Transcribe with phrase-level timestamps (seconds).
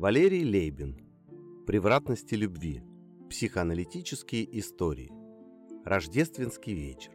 [0.00, 0.96] Валерий Лейбин.
[1.66, 2.82] Превратности любви.
[3.28, 5.12] Психоаналитические истории.
[5.84, 7.12] Рождественский вечер.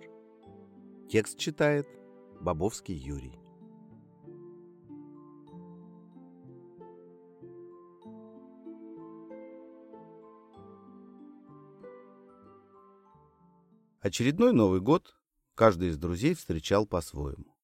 [1.10, 1.88] Текст читает
[2.40, 3.40] Бобовский Юрий.
[14.00, 15.16] Очередной Новый год
[15.56, 17.58] каждый из друзей встречал по-своему.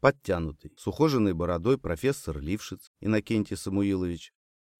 [0.00, 4.32] Подтянутый, с ухоженной бородой профессор Лившиц Иннокентий Самуилович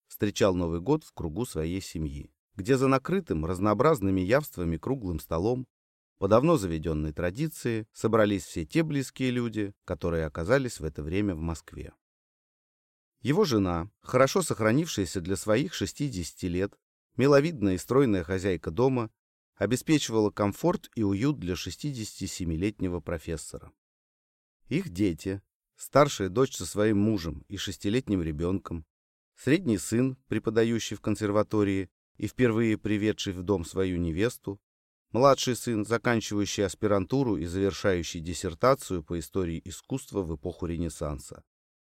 [0.06, 5.66] встречал Новый год в кругу своей семьи, где за накрытым разнообразными явствами круглым столом
[6.18, 11.40] по давно заведенной традиции собрались все те близкие люди, которые оказались в это время в
[11.40, 11.94] Москве.
[13.22, 16.78] Его жена, хорошо сохранившаяся для своих 60 лет,
[17.16, 19.10] миловидная и стройная хозяйка дома,
[19.56, 23.72] обеспечивала комфорт и уют для 67-летнего профессора.
[24.68, 25.42] Их дети,
[25.80, 28.84] старшая дочь со своим мужем и шестилетним ребенком,
[29.34, 34.60] средний сын, преподающий в консерватории и впервые приведший в дом свою невесту,
[35.12, 41.42] младший сын, заканчивающий аспирантуру и завершающий диссертацию по истории искусства в эпоху Ренессанса,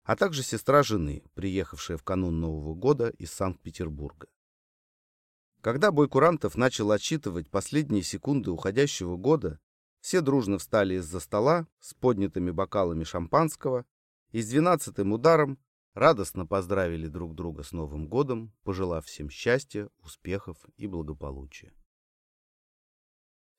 [0.03, 4.27] а также сестра жены, приехавшая в канун Нового года из Санкт-Петербурга.
[5.59, 9.59] Когда Бойкурантов начал отсчитывать последние секунды уходящего года,
[10.01, 13.85] все дружно встали из-за стола с поднятыми бокалами шампанского
[14.31, 15.59] и с двенадцатым ударом
[15.93, 21.71] радостно поздравили друг друга с Новым годом, пожелав всем счастья, успехов и благополучия.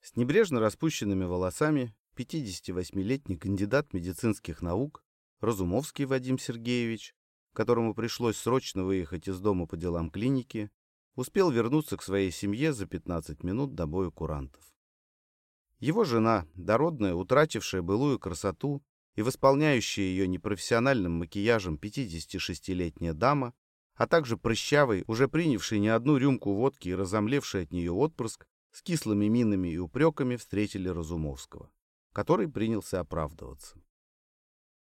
[0.00, 5.04] С небрежно распущенными волосами 58-летний кандидат медицинских наук
[5.40, 7.14] Разумовский Вадим Сергеевич,
[7.52, 10.70] которому пришлось срочно выехать из дома по делам клиники,
[11.14, 14.71] успел вернуться к своей семье за 15 минут до боя курантов.
[15.82, 18.84] Его жена, дородная, утратившая былую красоту
[19.16, 23.52] и восполняющая ее непрофессиональным макияжем 56-летняя дама,
[23.96, 28.80] а также прыщавый, уже принявший не одну рюмку водки и разомлевший от нее отпрыск, с
[28.80, 31.68] кислыми минами и упреками встретили Разумовского,
[32.12, 33.82] который принялся оправдываться.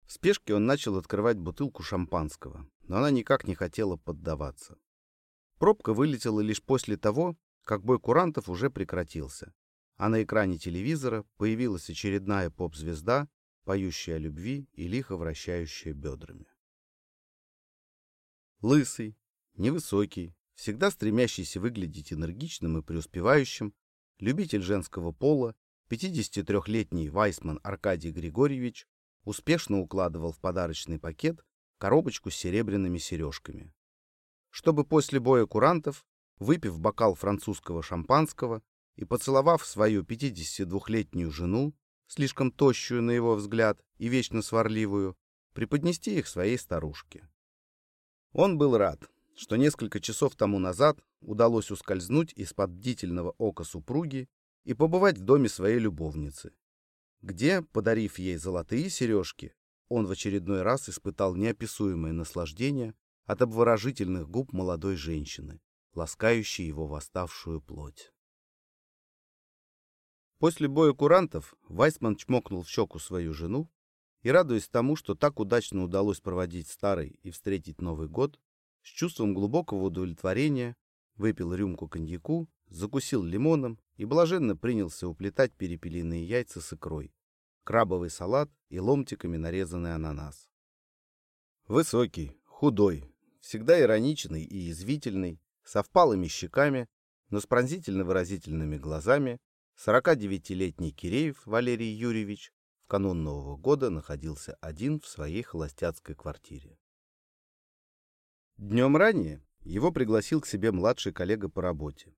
[0.05, 4.79] В спешке он начал открывать бутылку шампанского, но она никак не хотела поддаваться.
[5.59, 9.53] Пробка вылетела лишь после того, как бой курантов уже прекратился,
[9.97, 13.29] а на экране телевизора появилась очередная поп-звезда,
[13.65, 16.47] поющая о любви и лихо вращающая бедрами.
[18.61, 19.17] Лысый,
[19.55, 23.75] невысокий, всегда стремящийся выглядеть энергичным и преуспевающим,
[24.19, 25.55] любитель женского пола,
[25.89, 28.87] 53-летний Вайсман Аркадий Григорьевич
[29.25, 31.45] успешно укладывал в подарочный пакет
[31.79, 33.73] коробочку с серебряными сережками.
[34.51, 36.07] Чтобы после боя курантов,
[36.39, 38.63] выпив бокал французского шампанского,
[38.97, 41.75] и, поцеловав свою 52-летнюю жену,
[42.07, 45.17] слишком тощую на его взгляд и вечно сварливую,
[45.53, 47.29] преподнести их своей старушке.
[48.33, 49.01] Он был рад,
[49.37, 54.29] что несколько часов тому назад удалось ускользнуть из-под бдительного ока супруги
[54.65, 56.53] и побывать в доме своей любовницы,
[57.23, 59.55] где, подарив ей золотые сережки,
[59.89, 65.61] он в очередной раз испытал неописуемое наслаждение от обворожительных губ молодой женщины,
[65.95, 68.13] ласкающей его восставшую плоть.
[70.39, 73.71] После боя курантов Вайсман чмокнул в щеку свою жену
[74.23, 78.39] и, радуясь тому, что так удачно удалось проводить старый и встретить Новый год,
[78.83, 80.77] с чувством глубокого удовлетворения
[81.15, 87.15] выпил рюмку коньяку, закусил лимоном и блаженно принялся уплетать перепелиные яйца с икрой,
[87.65, 90.51] крабовый салат и ломтиками нарезанный ананас.
[91.67, 93.05] Высокий, худой,
[93.41, 96.89] всегда ироничный и язвительный, со впалыми щеками,
[97.31, 99.41] но с пронзительно выразительными глазами,
[99.77, 102.51] 49-летний Киреев Валерий Юрьевич
[102.85, 106.79] в канун Нового года находился один в своей холостяцкой квартире.
[108.57, 112.17] Днем ранее его пригласил к себе младший коллега по работе,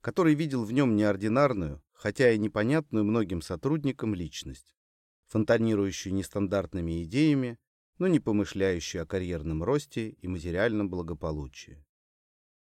[0.00, 4.74] который видел в нем неординарную, хотя и непонятную многим сотрудникам личность,
[5.26, 7.58] фонтанирующую нестандартными идеями,
[7.98, 11.84] но не помышляющую о карьерном росте и материальном благополучии.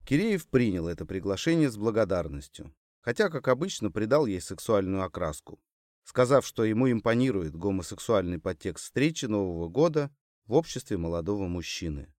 [0.04, 5.62] Киреев принял это приглашение с благодарностью, хотя, как обычно, придал ей сексуальную окраску,
[6.04, 10.12] сказав, что ему импонирует гомосексуальный подтекст встречи Нового года
[10.48, 12.12] в обществе молодого мужчины.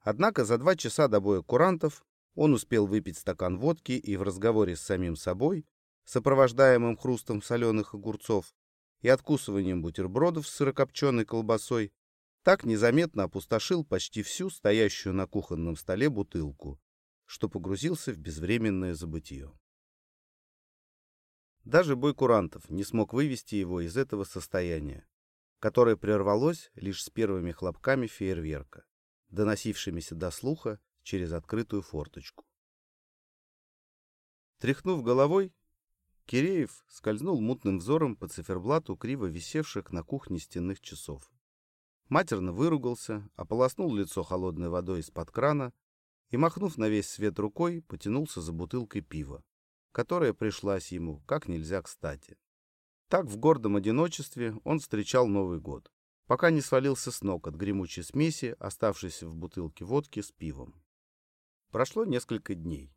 [0.00, 4.76] Однако за два часа до боя курантов он успел выпить стакан водки и в разговоре
[4.76, 5.66] с самим собой,
[6.04, 8.54] сопровождаемым хрустом соленых огурцов
[9.00, 11.94] и откусыванием бутербродов с сырокопченой колбасой,
[12.42, 16.78] так незаметно опустошил почти всю стоящую на кухонном столе бутылку,
[17.24, 19.50] что погрузился в безвременное забытье.
[21.70, 25.06] Даже бой курантов не смог вывести его из этого состояния,
[25.60, 28.84] которое прервалось лишь с первыми хлопками фейерверка,
[29.28, 32.44] доносившимися до слуха через открытую форточку.
[34.58, 35.54] Тряхнув головой,
[36.26, 41.30] Киреев скользнул мутным взором по циферблату криво висевших на кухне стенных часов.
[42.08, 45.72] Матерно выругался, ополоснул лицо холодной водой из-под крана
[46.30, 49.44] и, махнув на весь свет рукой, потянулся за бутылкой пива,
[49.92, 52.38] которая пришлась ему как нельзя кстати.
[53.08, 55.90] Так в гордом одиночестве он встречал Новый год,
[56.26, 60.80] пока не свалился с ног от гремучей смеси, оставшейся в бутылке водки с пивом.
[61.70, 62.94] Прошло несколько дней.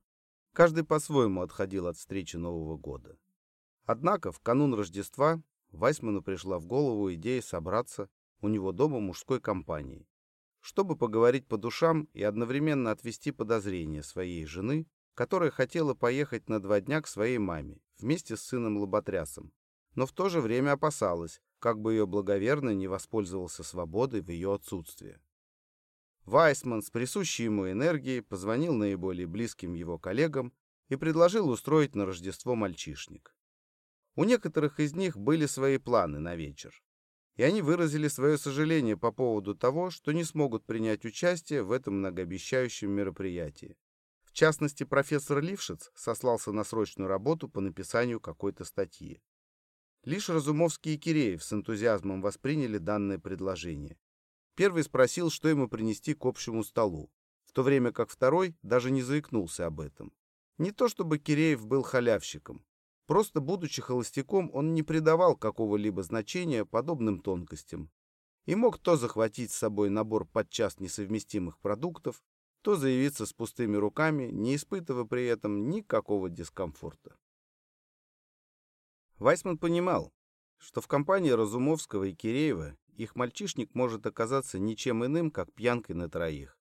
[0.53, 3.17] Каждый по-своему отходил от встречи Нового года.
[3.85, 5.41] Однако в канун Рождества
[5.71, 8.09] Вайсману пришла в голову идея собраться
[8.41, 10.07] у него дома мужской компанией,
[10.59, 14.85] чтобы поговорить по душам и одновременно отвести подозрения своей жены,
[15.15, 19.54] которая хотела поехать на два дня к своей маме вместе с сыном Лоботрясом,
[19.95, 24.54] но в то же время опасалась, как бы ее благоверный не воспользовался свободой в ее
[24.54, 25.21] отсутствие.
[26.25, 30.54] Вайсман с присущей ему энергией позвонил наиболее близким его коллегам
[30.89, 33.36] и предложил устроить на Рождество мальчишник.
[34.15, 36.83] У некоторых из них были свои планы на вечер,
[37.36, 42.00] и они выразили свое сожаление по поводу того, что не смогут принять участие в этом
[42.00, 43.75] многообещающем мероприятии.
[44.33, 49.21] В частности, профессор Лившиц сослался на срочную работу по написанию какой-то статьи.
[50.06, 54.00] Лишь Разумовский и Киреев с энтузиазмом восприняли данное предложение.
[54.56, 57.12] Первый спросил, что ему принести к общему столу,
[57.45, 60.12] в то время как второй даже не заикнулся об этом.
[60.57, 62.65] Не то чтобы Киреев был халявщиком.
[63.06, 67.91] Просто, будучи холостяком, он не придавал какого-либо значения подобным тонкостям
[68.47, 72.24] и мог то захватить с собой набор подчас несовместимых продуктов,
[72.63, 77.15] то заявиться с пустыми руками, не испытывая при этом никакого дискомфорта.
[79.19, 80.13] Вайсман понимал,
[80.57, 86.10] что в компании Разумовского и Киреева их мальчишник может оказаться ничем иным, как пьянкой на
[86.10, 86.57] троих.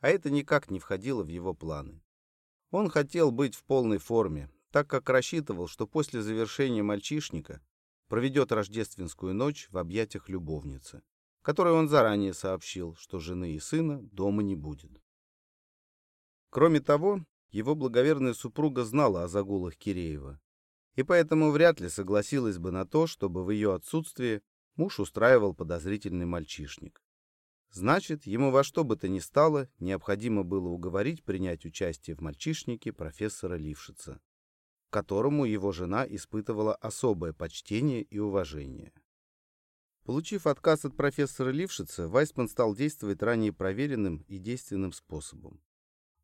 [0.00, 2.02] А это никак не входило в его планы.
[2.70, 7.60] Он хотел быть в полной форме, так как рассчитывал, что после завершения мальчишника
[8.08, 11.02] проведет рождественскую ночь в объятиях любовницы,
[11.42, 15.02] которой он заранее сообщил, что жены и сына дома не будет.
[16.50, 20.40] Кроме того, его благоверная супруга знала о загулах Киреева,
[20.94, 24.42] и поэтому вряд ли согласилась бы на то, чтобы в ее отсутствии
[24.76, 27.02] муж устраивал подозрительный мальчишник.
[27.70, 32.92] Значит, ему во что бы то ни стало необходимо было уговорить принять участие в мальчишнике
[32.92, 34.20] профессора Лившица,
[34.90, 38.92] которому его жена испытывала особое почтение и уважение.
[40.04, 45.60] Получив отказ от профессора Лившица, Вайсман стал действовать ранее проверенным и действенным способом.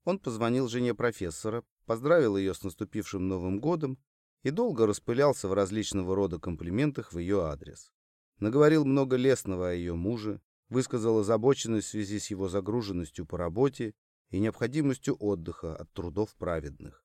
[0.05, 3.99] Он позвонил жене профессора, поздравил ее с наступившим Новым годом
[4.43, 7.93] и долго распылялся в различного рода комплиментах в ее адрес.
[8.39, 13.95] Наговорил много лестного о ее муже, высказал озабоченность в связи с его загруженностью по работе
[14.31, 17.05] и необходимостью отдыха от трудов праведных.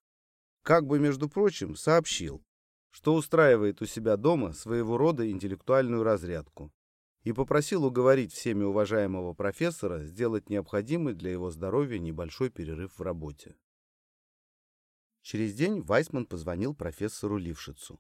[0.63, 2.44] Как бы, между прочим, сообщил,
[2.89, 6.73] что устраивает у себя дома своего рода интеллектуальную разрядку
[7.27, 13.57] и попросил уговорить всеми уважаемого профессора сделать необходимый для его здоровья небольшой перерыв в работе.
[15.24, 18.00] Через день Вайсман позвонил профессору Лившицу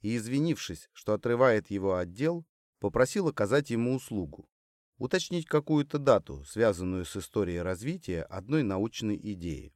[0.00, 2.46] и, извинившись, что отрывает его отдел,
[2.78, 4.48] попросил оказать ему услугу,
[4.96, 9.74] уточнить какую-то дату, связанную с историей развития одной научной идеи.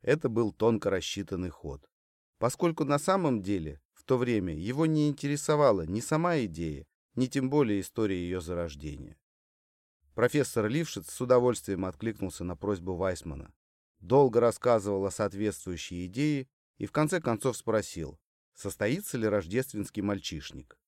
[0.00, 1.90] Это был тонко рассчитанный ход,
[2.38, 7.50] поскольку на самом деле в то время его не интересовала ни сама идея, ни тем
[7.50, 9.16] более история ее зарождения.
[10.14, 13.52] Профессор Лившиц с удовольствием откликнулся на просьбу Вайсмана,
[13.98, 18.18] долго рассказывал о соответствующей идее и в конце концов спросил,
[18.54, 20.78] состоится ли рождественский мальчишник.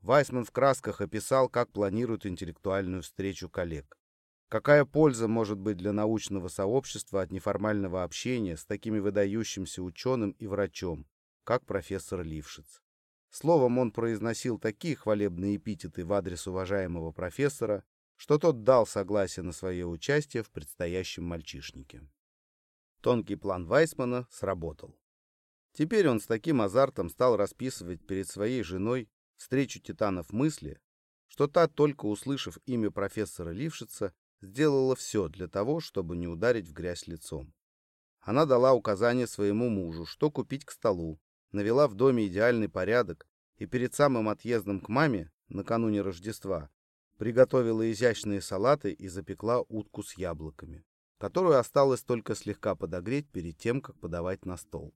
[0.00, 3.96] Вайсман в красках описал, как планирует интеллектуальную встречу коллег.
[4.48, 10.46] Какая польза может быть для научного сообщества от неформального общения с такими выдающимся ученым и
[10.46, 11.06] врачом,
[11.42, 12.83] как профессор Лившиц?
[13.34, 17.82] Словом, он произносил такие хвалебные эпитеты в адрес уважаемого профессора,
[18.14, 22.08] что тот дал согласие на свое участие в предстоящем мальчишнике.
[23.00, 24.96] Тонкий план Вайсмана сработал.
[25.72, 30.80] Теперь он с таким азартом стал расписывать перед своей женой встречу титанов мысли,
[31.26, 36.72] что та, только услышав имя профессора Лившица, сделала все для того, чтобы не ударить в
[36.72, 37.52] грязь лицом.
[38.20, 41.18] Она дала указание своему мужу, что купить к столу,
[41.54, 46.68] навела в доме идеальный порядок и перед самым отъездом к маме, накануне Рождества,
[47.16, 50.84] приготовила изящные салаты и запекла утку с яблоками,
[51.18, 54.94] которую осталось только слегка подогреть перед тем, как подавать на стол.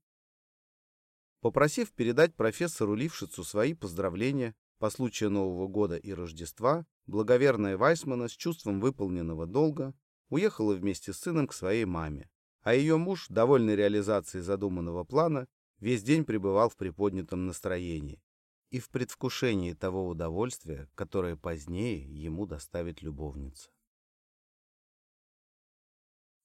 [1.41, 8.33] Попросив передать профессору Лившицу свои поздравления по случаю Нового года и Рождества, благоверная Вайсмана с
[8.33, 9.95] чувством выполненного долга
[10.29, 12.29] уехала вместе с сыном к своей маме,
[12.62, 15.47] а ее муж, довольный реализацией задуманного плана,
[15.80, 18.23] весь день пребывал в приподнятом настроении
[18.70, 23.70] и в предвкушении того удовольствия, которое позднее ему доставит любовница.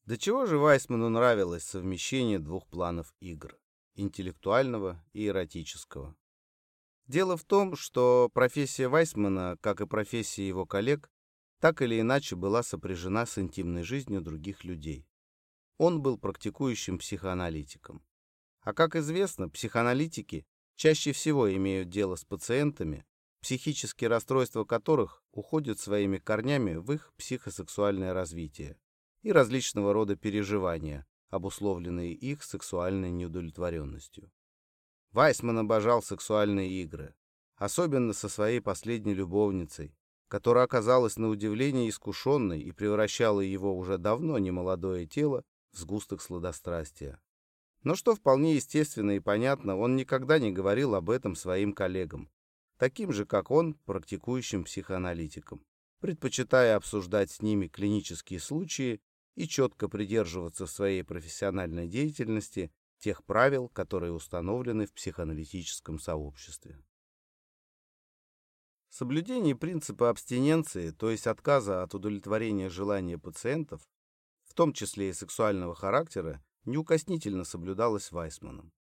[0.06, 3.58] До чего же Вайсману нравилось совмещение двух планов игр–
[3.96, 6.16] интеллектуального и эротического.
[7.08, 11.10] Дело в том, что профессия Вайсмана, как и профессия его коллег,
[11.60, 15.08] так или иначе была сопряжена с интимной жизнью других людей.
[15.78, 18.04] Он был практикующим психоаналитиком.
[18.64, 23.06] А как известно, психоаналитики чаще всего имеют дело с пациентами,
[23.42, 28.80] психические расстройства которых уходят своими корнями в их психосексуальное развитие
[29.22, 34.32] и различного рода переживания, обусловленные их сексуальной неудовлетворенностью.
[35.12, 37.16] Вайсман обожал сексуальные игры,
[37.56, 39.96] особенно со своей последней любовницей,
[40.30, 47.22] которая оказалась на удивление искушенной и превращала его уже давно немолодое тело в сгусток сладострастия.
[47.84, 52.30] Но что вполне естественно и понятно, он никогда не говорил об этом своим коллегам,
[52.78, 55.66] таким же, как он, практикующим психоаналитикам,
[56.00, 59.02] предпочитая обсуждать с ними клинические случаи
[59.36, 66.80] и четко придерживаться в своей профессиональной деятельности тех правил, которые установлены в психоаналитическом сообществе.
[68.88, 73.82] Соблюдение принципа абстиненции, то есть отказа от удовлетворения желания пациентов,
[74.46, 78.72] в том числе и сексуального характера, неукоснительно соблюдалось Вайсманом.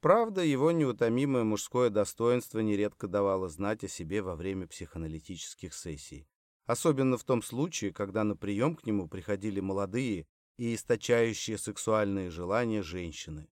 [0.00, 6.26] Правда, его неутомимое мужское достоинство нередко давало знать о себе во время психоаналитических сессий,
[6.66, 12.82] особенно в том случае, когда на прием к нему приходили молодые и источающие сексуальные желания
[12.82, 13.48] женщины.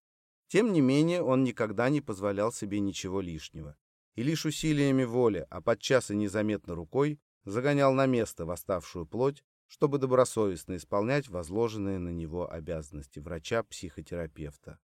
[0.47, 3.77] Тем не менее, он никогда не позволял себе ничего лишнего.
[4.15, 9.99] И лишь усилиями воли, а подчас и незаметно рукой, загонял на место восставшую плоть, чтобы
[9.99, 14.77] добросовестно исполнять возложенные на него обязанности врача-психотерапевта.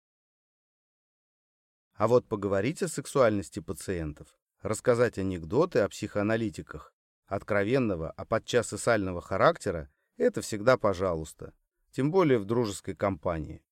[1.94, 4.28] А вот поговорить о сексуальности пациентов,
[4.62, 6.94] рассказать анекдоты о психоаналитиках,
[7.26, 11.52] откровенного, а подчас и сального характера, это всегда пожалуйста,
[11.90, 13.64] тем более в дружеской компании.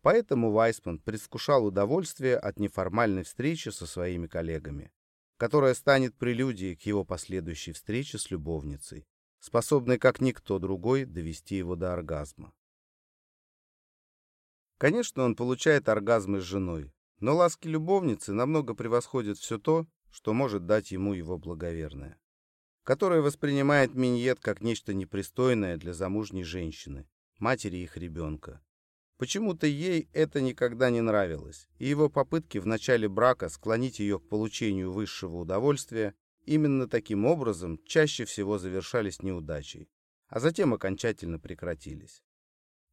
[0.00, 4.92] Поэтому Вайсман предвкушал удовольствие от неформальной встречи со своими коллегами,
[5.38, 9.08] которая станет прелюдией к его последующей встрече с любовницей,
[9.44, 12.54] способной как никто другой довести его до оргазма.
[14.78, 20.66] Конечно, он получает оргазмы с женой, но ласки любовницы намного превосходят все то, что может
[20.66, 22.18] дать ему его благоверная
[22.84, 27.06] которая воспринимает миньет как нечто непристойное для замужней женщины,
[27.38, 28.60] матери их ребенка.
[29.18, 34.28] Почему-то ей это никогда не нравилось, и его попытки в начале брака склонить ее к
[34.28, 39.90] получению высшего удовольствия именно таким образом чаще всего завершались неудачей,
[40.28, 42.22] а затем окончательно прекратились.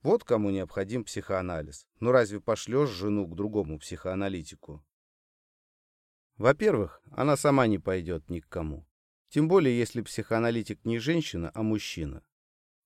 [0.02, 1.86] Вот кому необходим психоанализ.
[2.00, 4.86] Ну разве пошлешь жену к другому психоаналитику?
[6.38, 8.88] Во-первых, она сама не пойдет ни к кому.
[9.28, 12.24] Тем более, если психоаналитик не женщина, а мужчина.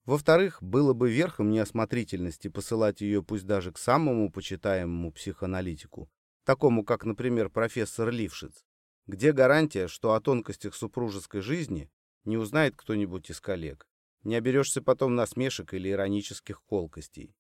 [0.06, 6.10] Во-вторых, было бы верхом неосмотрительности посылать ее пусть даже к самому почитаемому психоаналитику,
[6.44, 8.66] такому как, например, профессор Лившиц,
[9.08, 11.92] где гарантия, что о тонкостях супружеской жизни
[12.24, 13.88] не узнает кто-нибудь из коллег.
[14.24, 17.36] Не оберешься потом насмешек или иронических колкостей.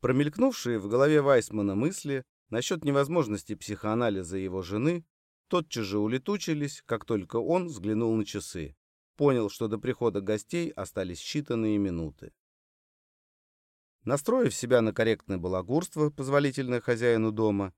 [0.00, 5.04] Промелькнувшие в голове Вайсмана мысли насчет невозможности психоанализа его жены
[5.48, 8.76] тотчас же улетучились, как только он взглянул на часы.
[9.16, 12.32] Понял, что до прихода гостей остались считанные минуты.
[14.04, 17.74] Настроив себя на корректное балагурство, позволительное хозяину дома,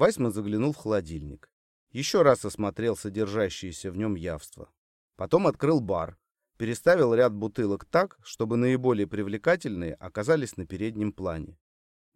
[0.00, 1.50] Вайсман заглянул в холодильник.
[1.90, 4.72] Еще раз осмотрел содержащееся в нем явство.
[5.16, 6.16] Потом открыл бар,
[6.56, 11.58] переставил ряд бутылок так, чтобы наиболее привлекательные оказались на переднем плане.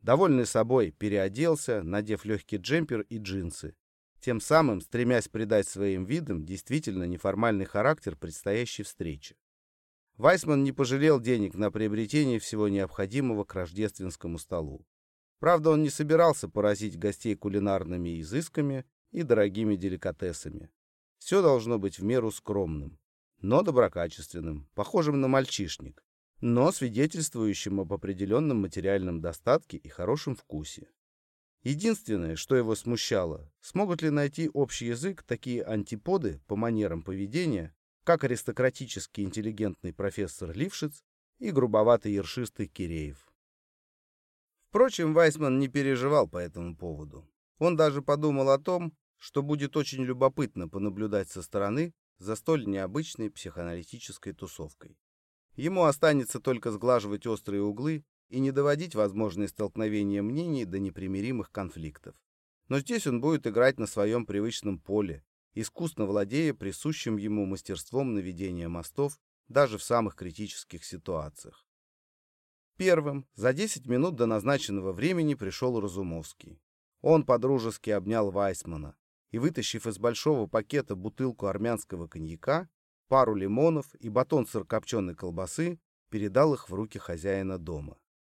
[0.00, 3.76] Довольный собой, переоделся, надев легкий джемпер и джинсы,
[4.18, 9.36] тем самым стремясь придать своим видам действительно неформальный характер предстоящей встречи.
[10.16, 14.86] Вайсман не пожалел денег на приобретение всего необходимого к рождественскому столу.
[15.38, 20.70] Правда, он не собирался поразить гостей кулинарными изысками и дорогими деликатесами.
[21.18, 22.98] Все должно быть в меру скромным,
[23.40, 26.04] но доброкачественным, похожим на мальчишник,
[26.40, 30.90] но свидетельствующим об определенном материальном достатке и хорошем вкусе.
[31.62, 37.74] Единственное, что его смущало, смогут ли найти общий язык такие антиподы по манерам поведения,
[38.04, 41.02] как аристократический интеллигентный профессор Лившиц
[41.38, 43.26] и грубоватый ершистый Киреев.
[44.74, 47.30] Впрочем, Вайсман не переживал по этому поводу.
[47.60, 53.30] Он даже подумал о том, что будет очень любопытно понаблюдать со стороны за столь необычной
[53.30, 54.98] психоаналитической тусовкой.
[55.54, 62.16] Ему останется только сглаживать острые углы и не доводить возможные столкновения мнений до непримиримых конфликтов.
[62.66, 68.68] Но здесь он будет играть на своем привычном поле, искусно владея присущим ему мастерством наведения
[68.68, 71.64] мостов даже в самых критических ситуациях.
[72.76, 76.60] Первым за 10 минут до назначенного времени пришел Разумовский.
[77.02, 78.96] Он подружески обнял Вайсмана
[79.30, 82.68] и, вытащив из большого пакета бутылку армянского коньяка,
[83.06, 85.78] пару лимонов и батон сырокопченой колбасы,
[86.10, 87.96] передал их в руки хозяина дома.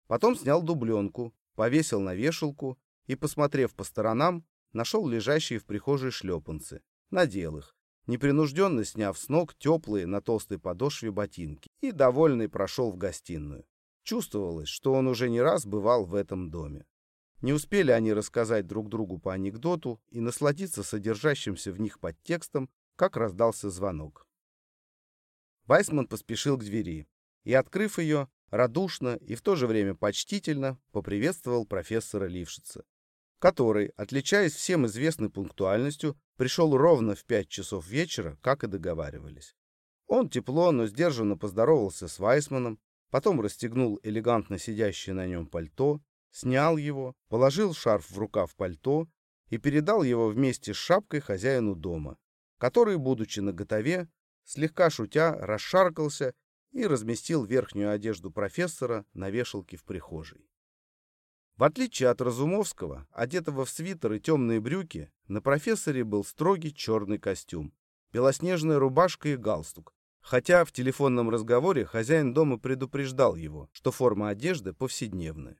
[0.08, 2.77] Потом снял дубленку, повесил на вешалку
[3.08, 7.74] и, посмотрев по сторонам, нашел лежащие в прихожей шлепанцы, надел их,
[8.06, 13.65] непринужденно сняв с ног теплые на толстой подошве ботинки и, довольный, прошел в гостиную.
[14.05, 16.85] Чувствовалось, что он уже не раз бывал в этом доме.
[17.41, 23.17] Не успели они рассказать друг другу по анекдоту и насладиться содержащимся в них подтекстом, как
[23.17, 24.27] раздался звонок.
[25.65, 27.07] Вайсман поспешил к двери
[27.45, 32.85] и, открыв ее, радушно и в то же время почтительно поприветствовал профессора Лившица,
[33.39, 39.55] который, отличаясь всем известной пунктуальностью, пришел ровно в пять часов вечера, как и договаривались.
[40.05, 46.77] Он тепло, но сдержанно поздоровался с Вайсманом, потом расстегнул элегантно сидящее на нем пальто, снял
[46.77, 49.07] его, положил шарф в рукав пальто
[49.50, 52.17] и передал его вместе с шапкой хозяину дома,
[52.57, 54.09] который, будучи наготове,
[54.43, 56.33] слегка шутя, расшаркался
[56.71, 60.50] и разместил верхнюю одежду профессора на вешалке в прихожей.
[61.55, 67.17] В отличие от Разумовского, одетого в свитер и темные брюки, на профессоре был строгий черный
[67.17, 67.74] костюм,
[68.12, 69.94] белоснежная рубашка и галстук,
[70.25, 75.58] хотя в телефонном разговоре хозяин дома предупреждал его, что форма одежды повседневная.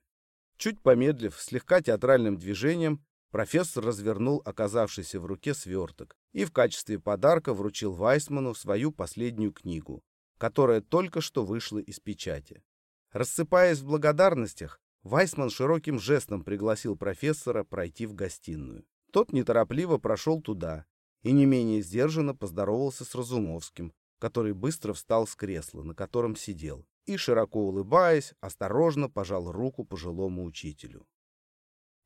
[0.58, 7.54] Чуть помедлив, слегка театральным движением, профессор развернул оказавшийся в руке сверток и в качестве подарка
[7.54, 10.02] вручил Вайсману свою последнюю книгу,
[10.40, 12.64] которая только что вышла из печати.
[13.12, 18.84] Рассыпаясь в благодарностях, Вайсман широким жестом пригласил профессора пройти в гостиную.
[19.12, 20.86] Тот неторопливо прошел туда
[21.22, 26.86] и не менее сдержанно поздоровался с Разумовским, который быстро встал с кресла, на котором сидел,
[27.06, 31.08] и, широко улыбаясь, осторожно пожал руку пожилому учителю.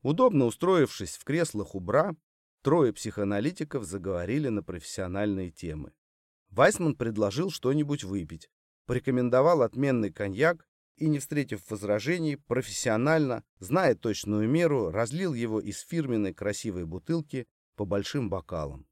[0.02, 2.16] Удобно устроившись в креслах у бра,
[2.62, 5.92] трое психоаналитиков заговорили на профессиональные темы.
[6.48, 8.50] Вайсман предложил что-нибудь выпить,
[8.86, 16.34] порекомендовал отменный коньяк и, не встретив возражений, профессионально, зная точную меру, разлил его из фирменной
[16.34, 17.46] красивой бутылки
[17.76, 18.86] по большим бокалам.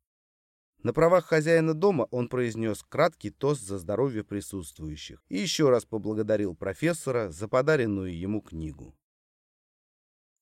[0.83, 6.55] На правах хозяина дома он произнес краткий тост за здоровье присутствующих и еще раз поблагодарил
[6.55, 8.95] профессора за подаренную ему книгу.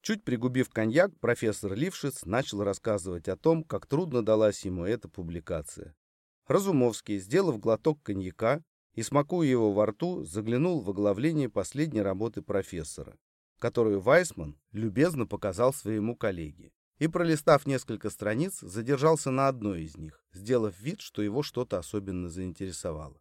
[0.03, 5.96] Чуть пригубив коньяк, профессор Лившиц начал рассказывать о том, как трудно далась ему эта публикация.
[6.46, 13.16] Разумовский, сделав глоток коньяка и смакуя его во рту, заглянул в оглавление последней работы профессора,
[13.59, 16.72] которую Вайсман любезно показал своему коллеге.
[16.98, 22.28] И, пролистав несколько страниц, задержался на одной из них, сделав вид, что его что-то особенно
[22.28, 23.20] заинтересовало.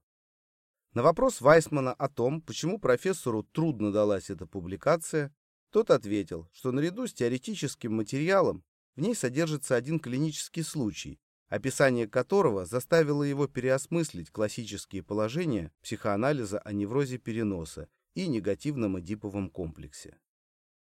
[0.93, 5.35] На вопрос Вайсмана о том, почему профессору трудно далась эта публикация,
[5.71, 8.63] тот ответил, что наряду с теоретическим материалом
[8.95, 16.71] в ней содержится один клинический случай, описание которого заставило его переосмыслить классические положения психоанализа о
[16.71, 20.17] неврозе переноса и негативном эдиповом комплексе.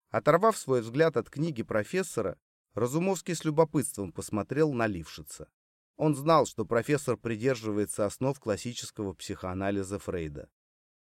[0.10, 2.40] Оторвав свой взгляд от книги профессора,
[2.74, 5.50] Разумовский с любопытством посмотрел на Лившица.
[5.98, 10.50] Он знал, что профессор придерживается основ классического психоанализа Фрейда.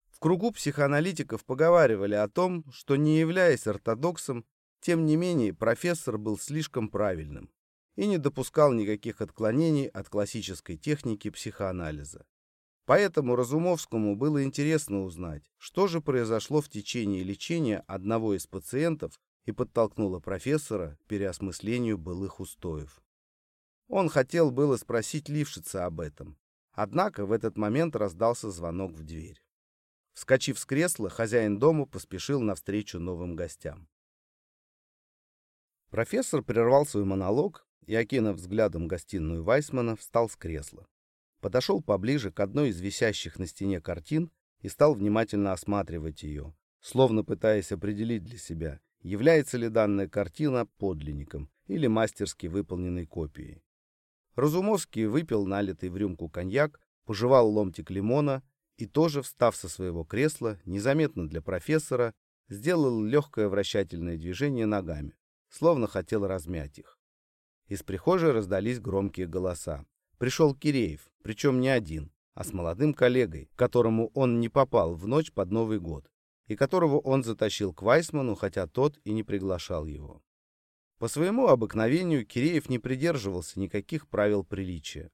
[0.10, 4.45] В кругу психоаналитиков поговаривали о том, что не являясь ортодоксом,
[4.80, 7.51] тем не менее профессор был слишком правильным
[7.95, 12.25] и не допускал никаких отклонений от классической техники психоанализа.
[12.86, 19.51] Поэтому Разумовскому было интересно узнать, что же произошло в течение лечения одного из пациентов и
[19.51, 23.01] подтолкнуло профессора к переосмыслению былых устоев.
[23.88, 26.38] Он хотел было спросить Лившица об этом,
[26.71, 29.41] однако в этот момент раздался звонок в дверь.
[30.13, 33.88] Вскочив с кресла, хозяин дома поспешил навстречу новым гостям.
[35.89, 40.88] Профессор прервал свой монолог и, окинув взглядом гостиную Вайсмана, встал с кресла.
[41.41, 44.31] Подошел поближе к одной из висящих на стене картин
[44.62, 51.47] и стал внимательно осматривать ее, словно пытаясь определить для себя, является ли данная картина подлинником
[51.67, 53.61] или мастерски выполненной копией.
[54.35, 58.41] Разумовский выпил налитый в рюмку коньяк, пожевал ломтик лимона
[58.77, 62.15] и тоже, встав со своего кресла, незаметно для профессора,
[62.49, 65.13] сделал легкое вращательное движение ногами,
[65.49, 66.97] словно хотел размять их.
[67.67, 69.85] Из прихожей раздались громкие голоса.
[70.17, 75.31] Пришел Киреев, причем не один, а с молодым коллегой, которому он не попал в ночь
[75.31, 76.09] под Новый год,
[76.47, 80.21] и которого он затащил к Вайсману, хотя тот и не приглашал его.
[80.99, 85.12] По своему обыкновению Киреев не придерживался никаких правил приличия.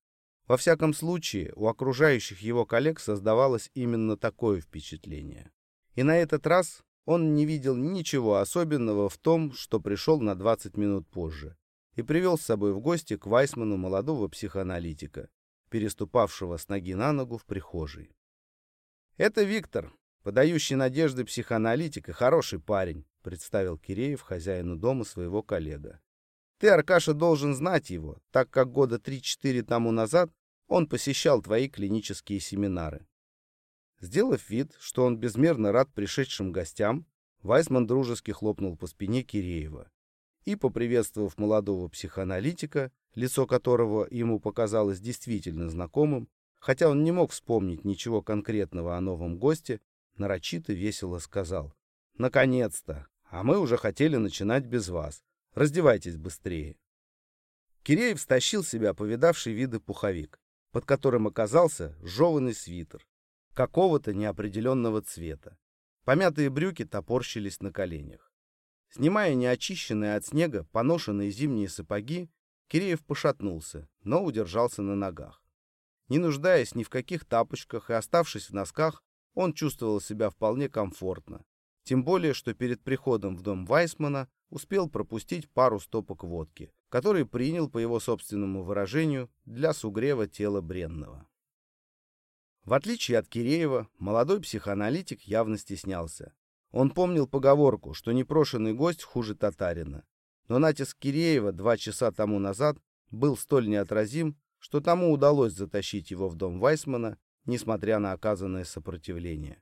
[0.48, 5.52] Во всяком случае, у окружающих его коллег создавалось именно такое впечатление.
[5.96, 10.78] И на этот раз он не видел ничего особенного в том, что пришел на 20
[10.78, 11.58] минут позже,
[11.96, 15.30] и привел с собой в гости к Вайсману молодого психоаналитика,
[15.70, 18.12] переступавшего с ноги на ногу в прихожей.
[19.18, 19.92] «Это Виктор,
[20.24, 26.02] подающий надежды психоаналитик и хороший парень», представил Киреев хозяину дома своего коллега.
[26.60, 30.32] «Ты, Аркаша, должен знать его, так как года 3-4 тому назад
[30.72, 33.06] он посещал твои клинические семинары.
[34.00, 37.06] Сделав вид, что он безмерно рад пришедшим гостям,
[37.42, 39.92] Вайсман дружески хлопнул по спине Киреева
[40.46, 46.30] и, поприветствовав молодого психоаналитика, лицо которого ему показалось действительно знакомым,
[46.60, 49.82] хотя он не мог вспомнить ничего конкретного о новом госте,
[50.22, 51.74] нарочито весело сказал
[52.18, 53.08] «Наконец-то!
[53.26, 55.24] А мы уже хотели начинать без вас.
[55.54, 56.78] Раздевайтесь быстрее».
[57.84, 60.40] Киреев стащил себя повидавший виды пуховик,
[60.72, 63.06] под которым оказался жеванный свитер,
[63.54, 65.58] какого-то неопределенного цвета.
[66.06, 68.32] Помятые брюки топорщились на коленях.
[68.90, 72.30] Снимая неочищенные от снега поношенные зимние сапоги,
[72.68, 75.42] Киреев пошатнулся, но удержался на ногах.
[76.10, 81.46] Не нуждаясь ни в каких тапочках и оставшись в носках, он чувствовал себя вполне комфортно.
[81.84, 87.70] Тем более, что перед приходом в дом Вайсмана успел пропустить пару стопок водки, который принял,
[87.70, 91.28] по его собственному выражению, для сугрева тела бренного.
[92.64, 96.34] В отличие от Киреева, молодой психоаналитик явно стеснялся.
[96.72, 100.06] Он помнил поговорку, что непрошенный гость хуже татарина.
[100.48, 102.78] Но натиск Киреева два часа тому назад
[103.10, 109.62] был столь неотразим, что тому удалось затащить его в дом Вайсмана, несмотря на оказанное сопротивление.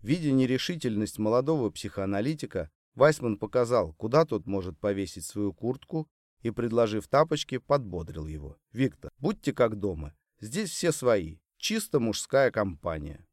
[0.00, 6.08] Видя нерешительность молодого психоаналитика, Вайсман показал, куда тот может повесить свою куртку,
[6.42, 8.58] и, предложив тапочки, подбодрил его.
[8.72, 10.14] «Виктор, будьте как дома.
[10.40, 11.38] Здесь все свои.
[11.56, 13.26] Чисто мужская компания.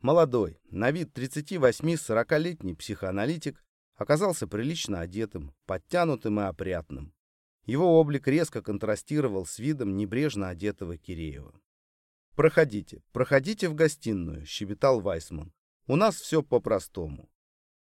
[0.00, 3.62] Молодой, на вид 38-40-летний психоаналитик
[3.96, 7.12] оказался прилично одетым, подтянутым и опрятным.
[7.66, 11.52] Его облик резко контрастировал с видом небрежно одетого Киреева.
[12.40, 15.52] «Проходите, проходите в гостиную»,— щебетал Вайсман.
[15.86, 17.28] «У нас все по-простому».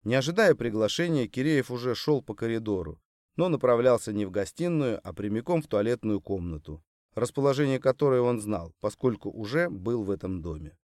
[0.02, 2.98] Не ожидая приглашения, Киреев уже шел по коридору,
[3.36, 6.82] но направлялся не в гостиную, а прямиком в туалетную комнату,
[7.14, 10.78] расположение которой он знал, поскольку уже был в этом доме.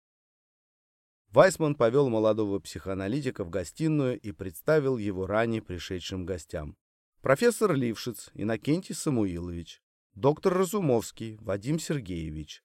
[1.28, 6.78] Вайсман повел молодого психоаналитика в гостиную и представил его ранее пришедшим гостям.
[7.20, 9.83] Профессор Лившиц Иннокентий Самуилович,
[10.14, 12.62] доктор Разумовский Вадим Сергеевич.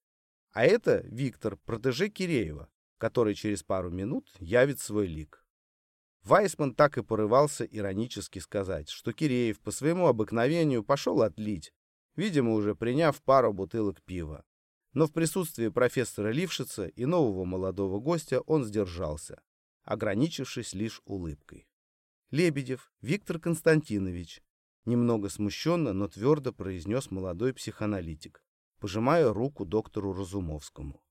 [0.53, 5.43] А это Виктор, протеже Киреева, который через пару минут явит свой лик.
[6.21, 11.73] Вайсман так и порывался иронически сказать, что Киреев по своему обыкновению пошел отлить,
[12.15, 14.45] видимо, уже приняв пару бутылок пива.
[14.93, 19.41] Но в присутствии профессора Лившица и нового молодого гостя он сдержался,
[19.83, 21.67] ограничившись лишь улыбкой.
[22.29, 24.43] «Лебедев Виктор Константинович»,
[24.85, 28.42] немного смущенно, но твердо произнес молодой психоаналитик,
[28.83, 31.01] пожимая руку доктору Разумовскому.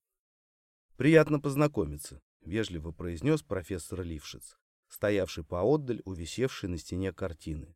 [0.95, 4.59] «Приятно познакомиться»,— вежливо произнес профессор Лившиц,
[4.89, 7.75] стоявший поотдаль у висевшей на стене картины.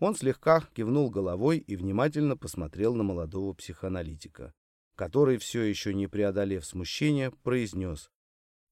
[0.00, 4.52] Он слегка кивнул головой и внимательно посмотрел на молодого психоаналитика,
[4.96, 8.10] который, все еще не преодолев смущение, произнес.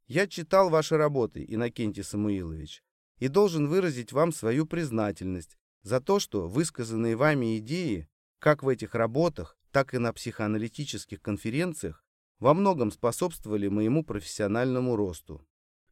[0.09, 2.85] «Я читал ваши работы, Иннокентий Самуилович,
[3.17, 8.95] и должен выразить вам свою признательность за то, что высказанные вами идеи, как в этих
[8.95, 12.05] работах, так и на психоаналитических конференциях,
[12.39, 15.47] во многом способствовали моему профессиональному росту.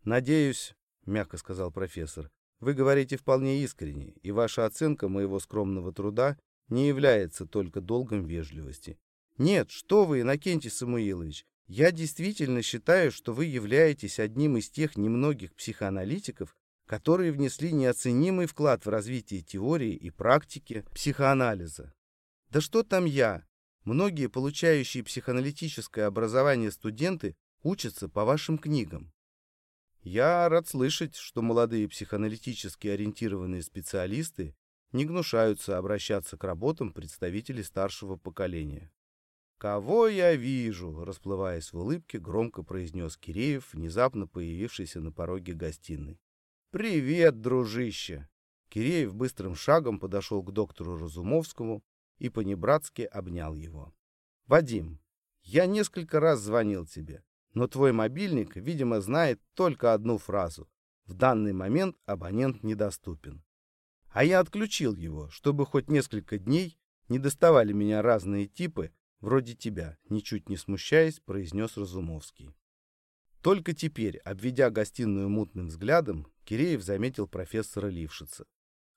[0.05, 0.75] Надеюсь,—
[1.07, 6.39] мягко сказал профессор, вы говорите вполне искренне, и ваша оценка моего скромного труда
[6.69, 8.99] не является только долгом вежливости.
[9.37, 15.55] Нет, что вы, Иннокентий Самуилович, я действительно считаю, что вы являетесь одним из тех немногих
[15.55, 21.93] психоаналитиков, которые внесли неоценимый вклад в развитие теории и практики психоанализа.
[22.49, 23.47] Да что там я?
[23.89, 29.15] Многие получающие психоаналитическое образование студенты учатся по вашим книгам.
[30.03, 34.55] Я рад слышать, что молодые психоаналитически ориентированные специалисты
[34.93, 38.93] не гнушаются обращаться к работам представителей старшего поколения.
[39.57, 46.21] «Кого я вижу?»— расплываясь в улыбке, громко произнес Киреев, внезапно появившийся на пороге гостиной.
[46.73, 48.29] «Привет, дружище!»
[48.69, 51.83] Киреев быстрым шагом подошел к доктору Разумовскому
[52.19, 53.95] и понебратски обнял его.
[54.47, 55.01] «Вадим,
[55.43, 57.23] я несколько раз звонил тебе,
[57.55, 60.69] но твой мобильник, видимо, знает только одну фразу.
[61.07, 63.43] В данный момент абонент недоступен.
[64.11, 66.79] А я отключил его, чтобы хоть несколько дней
[67.09, 72.55] не доставали меня разные типы, вроде тебя, ничуть не смущаясь, произнес Разумовский.
[73.43, 78.47] Только теперь, обведя гостиную мутным взглядом, Киреев заметил профессора Лившица,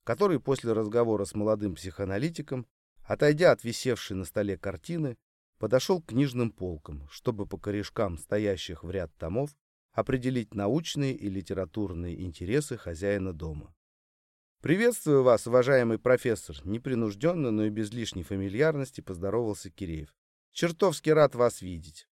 [0.04, 2.68] который после разговора с молодым психоаналитиком,
[3.12, 5.18] отойдя от висевшей на столе картины,
[5.58, 9.54] подошел к книжным полкам, чтобы по корешкам стоящих в ряд томов
[9.92, 13.76] определить научные и литературные интересы хозяина дома.
[14.62, 20.16] «Приветствую вас, уважаемый профессор!» Непринужденно, но и без лишней фамильярности поздоровался Киреев.
[20.54, 22.08] «Чертовски рад вас видеть!»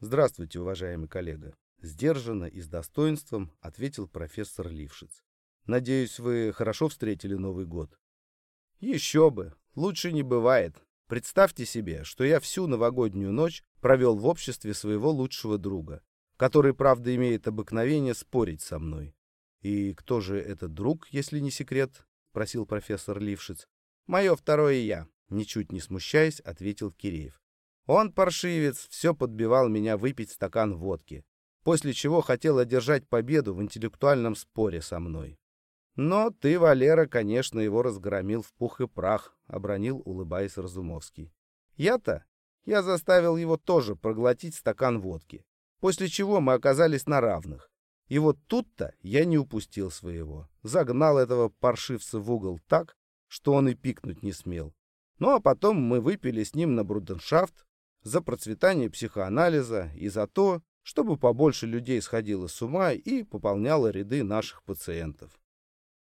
[0.00, 5.22] «Здравствуйте, уважаемый коллега!» Сдержанно и с достоинством ответил профессор Лившиц.
[5.66, 7.98] «Надеюсь, вы хорошо встретили Новый год?»
[8.80, 9.54] «Еще бы!
[9.74, 15.58] Лучше не бывает!» Представьте себе, что я всю новогоднюю ночь провел в обществе своего лучшего
[15.58, 16.02] друга,
[16.38, 19.14] который, правда, имеет обыкновение спорить со мной.
[19.60, 23.68] «И кто же этот друг, если не секрет?»— просил профессор Лившиц.
[24.06, 27.40] «Мое второе я»,— ничуть не смущаясь, ответил Киреев.
[27.86, 31.22] Он, паршивец, все подбивал меня выпить стакан водки,
[31.64, 35.38] после чего хотел одержать победу в интеллектуальном споре со мной.
[35.96, 41.32] Но ты, Валера, конечно, его разгромил в пух и прах,— обронил, улыбаясь Разумовский.
[41.76, 42.24] Я-то?
[42.64, 45.44] Я заставил его тоже проглотить стакан водки,
[45.80, 47.70] после чего мы оказались на равных.
[48.08, 50.48] И вот тут-то я не упустил своего.
[50.62, 52.96] Загнал этого паршивца в угол так,
[53.28, 54.74] что он и пикнуть не смел.
[55.18, 57.64] Ну а потом мы выпили с ним на бруденшафт
[58.02, 64.22] за процветание психоанализа и за то, чтобы побольше людей сходило с ума и пополняло ряды
[64.22, 65.30] наших пациентов.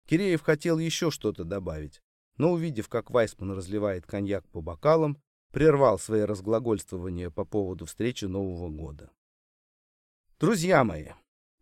[0.05, 2.01] Киреев хотел еще что-то добавить,
[2.37, 5.17] но, увидев, как Вайсман разливает коньяк по бокалам,
[5.51, 9.09] прервал свои разглагольствования по поводу встречи Нового года.
[10.39, 11.09] «Друзья мои,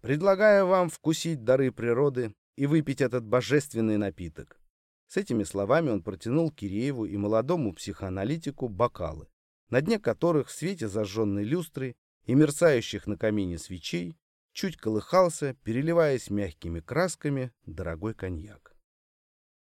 [0.01, 4.59] предлагаю вам вкусить дары природы и выпить этот божественный напиток».
[5.07, 9.27] С этими словами он протянул Кирееву и молодому психоаналитику бокалы,
[9.69, 14.17] на дне которых в свете зажженной люстры и мерцающих на камине свечей
[14.53, 18.75] чуть колыхался, переливаясь мягкими красками, дорогой коньяк.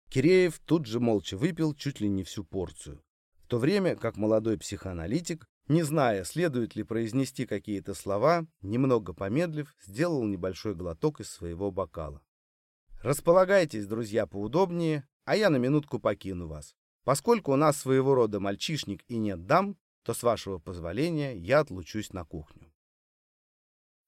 [0.09, 3.05] Киреев тут же молча выпил чуть ли не всю порцию,
[3.45, 9.73] в то время как молодой психоаналитик, не зная, следует ли произнести какие-то слова, немного помедлив,
[9.81, 12.23] сделал небольшой глоток из своего бокала.
[13.03, 16.75] «Располагайтесь, друзья, поудобнее, а я на минутку покину вас.
[17.05, 22.13] Поскольку у нас своего рода мальчишник и нет дам, то, с вашего позволения, я отлучусь
[22.13, 22.70] на кухню.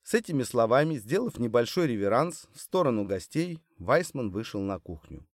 [0.02, 5.26] С этими словами, сделав небольшой реверанс в сторону гостей, Вайсман вышел на кухню.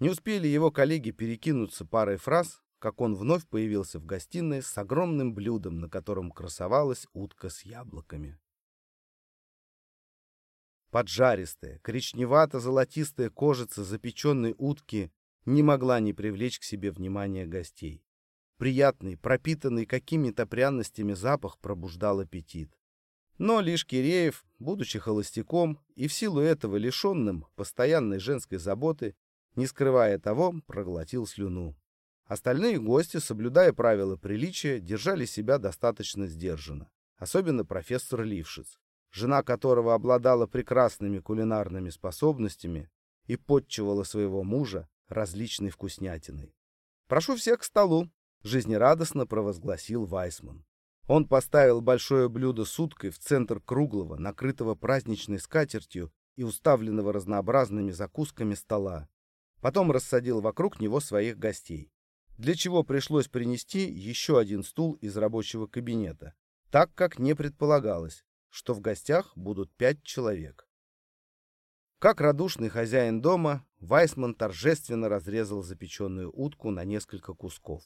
[0.00, 5.34] Не успели его коллеги перекинуться парой фраз, как он вновь появился в гостиной с огромным
[5.34, 8.40] блюдом, на котором красовалась утка с яблоками.
[10.90, 15.12] Поджаристая, коричневато-золотистая кожица запеченной утки
[15.46, 18.04] не могла не привлечь к себе внимания гостей.
[18.58, 22.76] Приятный, пропитанный какими-то пряностями запах пробуждал аппетит.
[23.42, 29.16] Но лишь Киреев, будучи холостяком и в силу этого лишенным постоянной женской заботы,
[29.56, 31.76] не скрывая того, проглотил слюну.
[32.24, 36.88] Остальные гости, соблюдая правила приличия, держали себя достаточно сдержанно.
[37.16, 38.78] Особенно профессор Лившиц,
[39.10, 42.90] жена которого обладала прекрасными кулинарными способностями
[43.26, 46.54] и подчивала своего мужа различной вкуснятиной.
[47.08, 48.08] «Прошу всех к столу»,—
[48.44, 50.64] жизнерадостно провозгласил Вайсман.
[51.08, 57.90] Он поставил большое блюдо с уткой в центр круглого, накрытого праздничной скатертью и уставленного разнообразными
[57.90, 59.08] закусками стола.
[59.60, 61.92] Потом рассадил вокруг него своих гостей,
[62.38, 66.34] для чего пришлось принести еще один стул из рабочего кабинета,
[66.70, 70.68] так как не предполагалось, что в гостях будут пять человек.
[71.98, 77.84] Как радушный хозяин дома, Вайсман торжественно разрезал запеченную утку на несколько кусков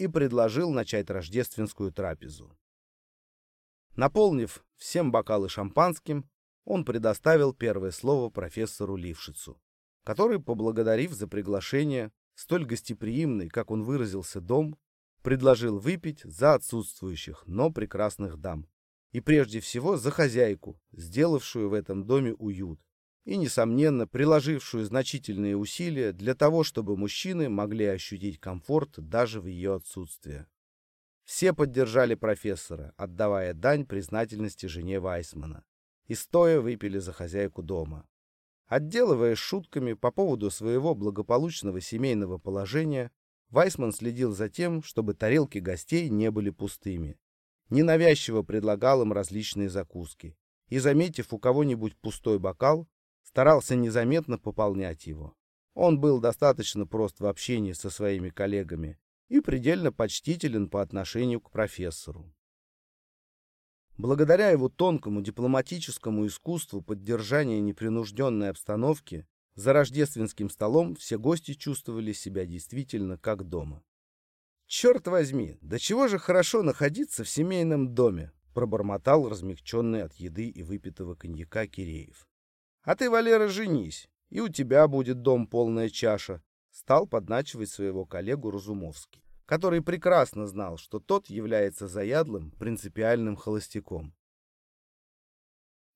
[0.00, 2.56] и предложил начать рождественскую трапезу.
[3.96, 6.26] Наполнив всем бокалы шампанским,
[6.64, 9.60] он предоставил первое слово профессору Лившицу,
[10.04, 14.78] который, поблагодарив за приглашение, столь гостеприимный, как он выразился, дом,
[15.22, 18.66] предложил выпить за отсутствующих, но прекрасных дам,
[19.12, 22.80] и прежде всего за хозяйку, сделавшую в этом доме уют,
[23.30, 29.76] и, несомненно, приложившую значительные усилия для того, чтобы мужчины могли ощутить комфорт даже в ее
[29.76, 30.48] отсутствие.
[31.22, 35.62] Все поддержали профессора, отдавая дань признательности жене Вайсмана,
[36.06, 38.04] и стоя выпили за хозяйку дома.
[38.66, 43.12] Отделываясь шутками по поводу своего благополучного семейного положения,
[43.50, 47.16] Вайсман следил за тем, чтобы тарелки гостей не были пустыми,
[47.68, 52.88] ненавязчиво предлагал им различные закуски и, заметив у кого-нибудь пустой бокал,
[53.22, 55.34] старался незаметно пополнять его.
[55.74, 61.50] Он был достаточно прост в общении со своими коллегами и предельно почтителен по отношению к
[61.50, 62.34] профессору.
[63.96, 72.46] Благодаря его тонкому дипломатическому искусству поддержания непринужденной обстановки, за рождественским столом все гости чувствовали себя
[72.46, 73.82] действительно как дома.
[74.66, 80.62] «Черт возьми, да чего же хорошо находиться в семейном доме!» пробормотал размягченный от еды и
[80.62, 82.29] выпитого коньяка Киреев.
[82.82, 88.50] «А ты, Валера, женись, и у тебя будет дом полная чаша», стал подначивать своего коллегу
[88.50, 94.14] Разумовский, который прекрасно знал, что тот является заядлым, принципиальным холостяком.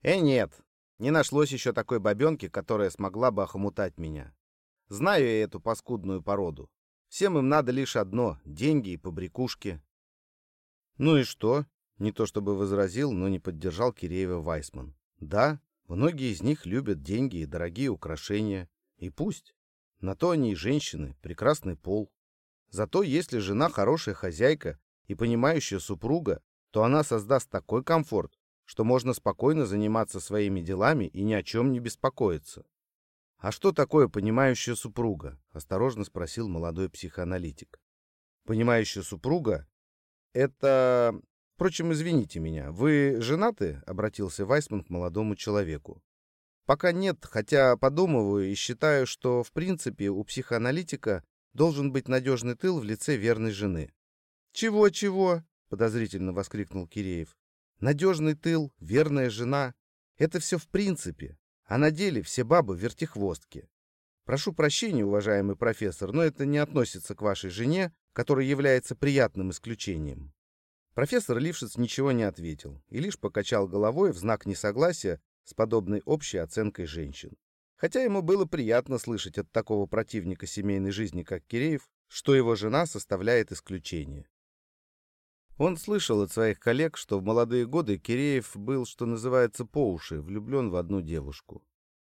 [0.03, 0.61] «Э, нет,
[0.99, 4.35] не нашлось еще такой бабенки, которая смогла бы охомутать меня.
[4.89, 6.71] Знаю я эту паскудную породу.
[7.09, 9.81] Всем им надо лишь одно— деньги и побрякушки».
[10.99, 11.65] «Ну и что?»
[11.99, 14.97] Не то чтобы возразил, но не поддержал Киреева Вайсман.
[15.21, 18.69] «Да, Многие из них любят деньги и дорогие украшения.
[18.97, 19.55] И пусть.
[20.01, 22.11] На то они и женщины, прекрасный пол.
[22.69, 29.13] Зато если жена хорошая хозяйка и понимающая супруга, то она создаст такой комфорт, что можно
[29.13, 32.65] спокойно заниматься своими делами и ни о чем не беспокоиться.
[33.39, 37.79] «А что такое понимающая супруга?»– осторожно спросил молодой психоаналитик.
[38.45, 39.69] «Понимающая супруга–
[40.33, 41.21] это
[41.55, 43.81] Впрочем, извините меня, вы женаты?
[43.87, 46.03] Обратился Вайсман к молодому человеку.
[46.67, 52.81] Пока нет, хотя подумываю и считаю, что в принципе у психоаналитика должен быть надежный тыл
[52.81, 53.93] в лице верной жены.
[54.53, 55.45] Чего-чего?
[55.69, 57.37] Подозрительно воскликнул Киреев.
[57.79, 59.75] Надежный тыл, верная жена—
[60.19, 63.69] это все в принципе, а на деле все бабы вертихвостки.
[64.25, 70.33] Прошу прощения, уважаемый профессор, но это не относится к вашей жене, которая является приятным исключением.
[70.95, 76.39] Профессор Лившиц ничего не ответил и лишь покачал головой в знак несогласия с подобной общей
[76.39, 77.37] оценкой женщин.
[77.75, 82.87] Хотя ему было приятно слышать от такого противника семейной жизни, как Киреев, что его жена
[82.87, 84.29] составляет исключение.
[85.57, 90.21] Он слышал от своих коллег, что в молодые годы Киреев был, что называется, по уши,
[90.21, 91.65] влюблен в одну девушку.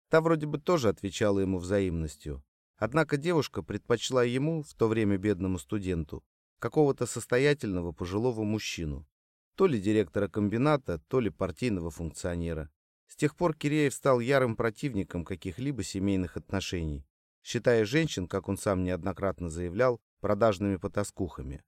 [0.08, 2.42] Та вроде бы тоже отвечала ему взаимностью.
[2.76, 6.24] Однако девушка предпочла ему, в то время бедному студенту,
[6.58, 9.06] какого-то состоятельного пожилого мужчину,
[9.54, 12.70] то ли директора комбината, то ли партийного функционера.
[13.06, 17.06] С тех пор Киреев стал ярым противником каких-либо семейных отношений,
[17.42, 21.62] считая женщин, как он сам неоднократно заявлял, продажными потаскухами.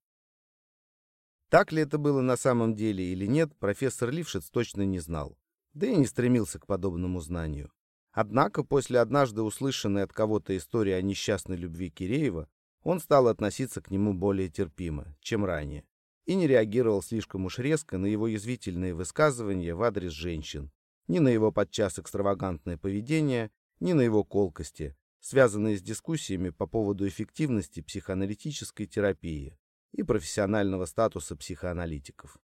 [1.49, 5.37] Так ли это было на самом деле или нет, профессор Лившиц точно не знал,
[5.73, 7.73] да и не стремился к подобному знанию.
[8.13, 12.49] Однако после однажды услышанной от кого-то истории о несчастной любви Киреева,
[12.83, 15.85] он стал относиться к нему более терпимо, чем ранее,
[16.25, 20.71] и не реагировал слишком уж резко на его язвительные высказывания в адрес женщин,
[21.09, 27.07] ни на его подчас экстравагантное поведение, ни на его колкости, связанные с дискуссиями по поводу
[27.07, 29.59] эффективности психоаналитической терапии
[29.93, 32.39] и профессионального статуса психоаналитиков.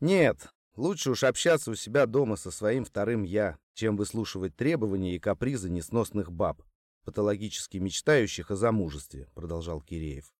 [0.00, 5.18] Нет, лучше уж общаться у себя дома со своим вторым «я», чем выслушивать требования и
[5.18, 6.62] капризы несносных баб,
[7.08, 10.30] патологически мечтающих о замужестве, продолжал Киреев.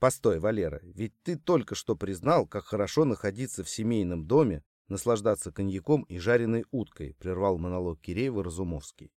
[0.00, 6.02] Постой, Валера, ведь ты только что признал, как хорошо находиться в семейном доме, наслаждаться коньяком
[6.02, 9.12] и жареной уткой, прервал монолог Киреева Разумовский.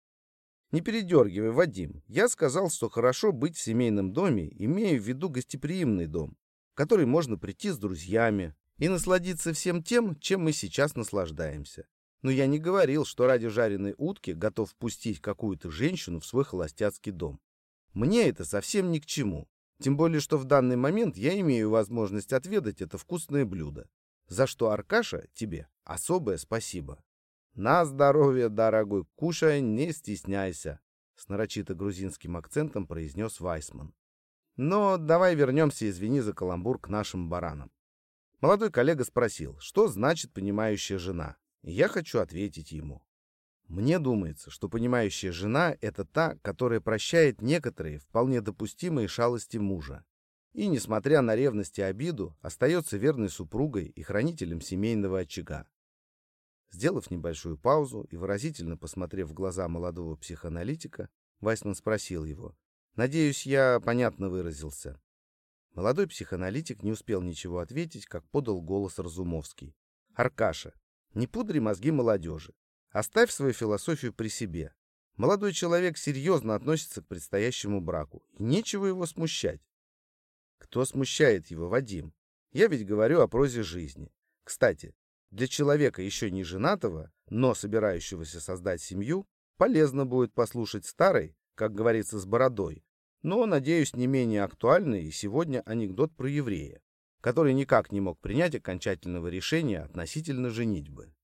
[0.72, 2.02] Не передергивай, Вадим.
[2.08, 6.37] Я сказал, что хорошо быть в семейном доме, имея в виду гостеприимный дом,
[6.72, 11.87] в который можно прийти с друзьями и насладиться всем тем, чем мы сейчас наслаждаемся.
[12.24, 17.12] Но я не говорил, что ради жареной утки готов пустить какую-то женщину в свой холостяцкий
[17.12, 17.38] дом.
[17.92, 19.46] Мне это совсем ни к чему.
[19.78, 23.90] Тем более, что в данный момент я имею возможность отведать это вкусное блюдо.
[24.26, 27.04] За что, Аркаша, тебе особое спасибо.
[27.52, 30.80] На здоровье, дорогой, кушай, не стесняйся,
[31.16, 33.92] с нарочито грузинским акцентом произнес Вайсман.
[34.57, 37.70] Но давай вернемся, извини за каламбур, к нашим баранам.
[38.40, 41.36] Молодой коллега спросил, что значит понимающая жена.
[41.66, 43.02] Я хочу ответить ему.
[43.68, 50.04] Мне думается, что понимающая жена— это та, которая прощает некоторые вполне допустимые шалости мужа.
[50.52, 55.66] И, несмотря на ревность и обиду, остается верной супругой и хранителем семейного очага.
[56.70, 61.08] Сделав небольшую паузу и выразительно посмотрев в глаза молодого психоаналитика,
[61.40, 62.54] Вайсман спросил его.
[62.94, 65.00] «Надеюсь, я понятно выразился».
[65.72, 69.74] Молодой психоаналитик не успел ничего ответить, как подал голос Разумовский.
[70.14, 70.74] «Аркаша,
[71.14, 72.54] не пудри мозги молодежи.
[72.90, 74.74] Оставь свою философию при себе.
[75.16, 79.60] Молодой человек серьезно относится к предстоящему браку, и нечего его смущать.
[80.58, 82.12] Кто смущает его, Вадим?
[82.52, 84.12] Я ведь говорю о прозе жизни.
[84.44, 84.94] Кстати,
[85.30, 92.18] для человека еще не женатого, но собирающегося создать семью, полезно будет послушать старый, как говорится,
[92.18, 92.84] с бородой,
[93.22, 96.82] но, надеюсь, не менее актуальный и сегодня анекдот про еврея,
[97.25, 101.14] который никак не мог принять окончательного решения относительно женитьбы.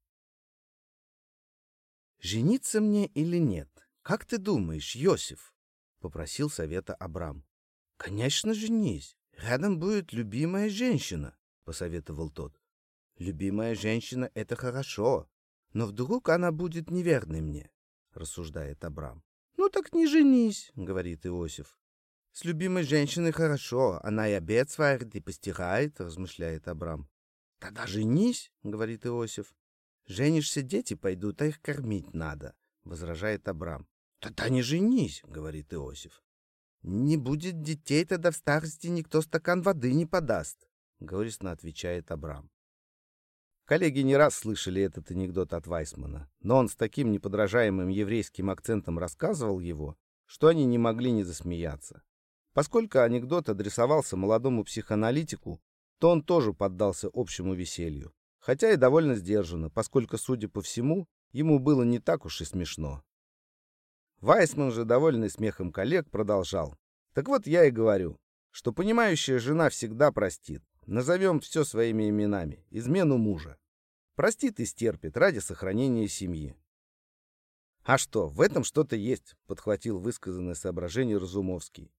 [2.21, 3.69] «Жениться мне или нет?
[4.01, 5.53] Как ты думаешь, Йосиф?»—
[6.01, 7.45] попросил совета Абрам.
[7.99, 9.15] «Конечно, женись.
[9.37, 12.59] Рядом будет любимая женщина»,— посоветовал тот.
[13.19, 15.29] Любимая женщина— это хорошо,
[15.75, 17.71] но вдруг она будет неверной мне,—
[18.15, 19.23] рассуждает Абрам.
[19.59, 21.79] Ну так не женись,— говорит Иосиф.
[22.33, 27.09] С любимой женщиной хорошо, она и обед сварит, и постирает,— размышляет Абрам.
[27.59, 29.55] Тогда женись,— говорит Иосиф.
[30.07, 32.55] Женишься, дети пойдут, а их кормить надо,—
[32.85, 33.87] возражает Абрам.
[34.21, 36.23] Тогда не женись,— говорит Иосиф.
[36.83, 40.69] Не будет детей, тогда в старости никто стакан воды не подаст,—
[41.01, 42.51] горестно отвечает Абрам.
[43.67, 48.99] Коллеги не раз слышали этот анекдот от Вайсмана, но он с таким неподражаемым еврейским акцентом
[48.99, 52.03] рассказывал его, что они не могли не засмеяться.
[52.53, 55.61] Поскольку анекдот адресовался молодому психоаналитику,
[55.99, 61.59] то он тоже поддался общему веселью, хотя и довольно сдержанно, поскольку, судя по всему, ему
[61.59, 63.05] было не так уж и смешно.
[64.21, 66.77] Вайсман же, довольный смехом коллег, продолжал.
[67.15, 68.19] Так вот я и говорю,
[68.51, 70.63] что понимающая жена всегда простит.
[70.87, 72.67] Назовем все своими именами.
[72.71, 73.59] Измену мужа.
[74.17, 76.57] Простит и стерпит ради сохранения семьи.
[77.85, 81.91] А что, в этом что-то есть, подхватил высказанное соображение Разумовский.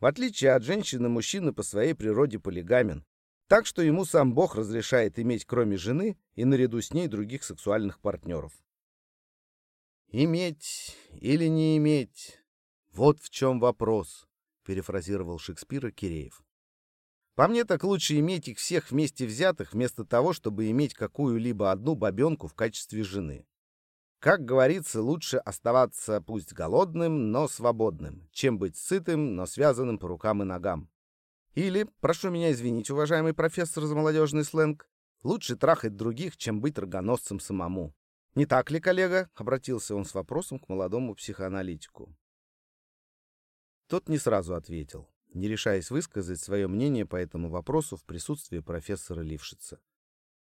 [0.00, 3.04] В отличие от женщины, мужчина по своей природе полигамен,
[3.48, 8.00] так что ему сам Бог разрешает иметь кроме жены и наряду с ней других сексуальных
[8.00, 8.52] партнеров.
[10.08, 12.38] «Иметь или не иметь?
[12.92, 14.26] Вот в чем вопрос»,—
[14.64, 16.42] перефразировал Шекспира Киреев.
[17.36, 21.94] По мне так лучше иметь их всех вместе взятых, вместо того, чтобы иметь какую-либо одну
[21.94, 23.46] бабенку в качестве жены.
[24.26, 30.42] Как говорится, лучше оставаться пусть голодным, но свободным, чем быть сытым, но связанным по рукам
[30.42, 30.90] и ногам.
[31.54, 34.90] Или, прошу меня извинить, уважаемый профессор за молодежный сленг,
[35.22, 37.94] лучше трахать других, чем быть рогоносцем самому.
[38.34, 39.30] Не так ли, коллега?
[39.36, 42.12] Обратился он с вопросом к молодому психоаналитику.
[43.86, 49.20] Тот не сразу ответил не решаясь высказать свое мнение по этому вопросу в присутствии профессора
[49.20, 49.78] Лившица.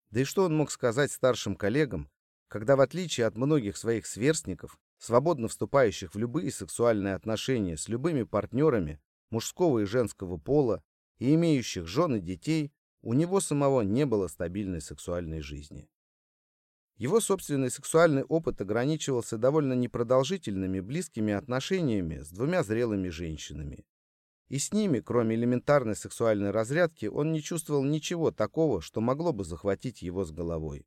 [0.08, 2.08] Да и что он мог сказать старшим коллегам,
[2.54, 8.22] когда, в отличие от многих своих сверстников, свободно вступающих в любые сексуальные отношения с любыми
[8.22, 9.00] партнерами
[9.30, 10.80] мужского и женского пола
[11.18, 15.88] и имеющих жен и детей, у него самого не было стабильной сексуальной жизни.
[16.96, 23.84] Его собственный сексуальный опыт ограничивался довольно непродолжительными близкими отношениями с двумя зрелыми женщинами.
[24.46, 29.42] И с ними, кроме элементарной сексуальной разрядки, он не чувствовал ничего такого, что могло бы
[29.42, 30.86] захватить его с головой.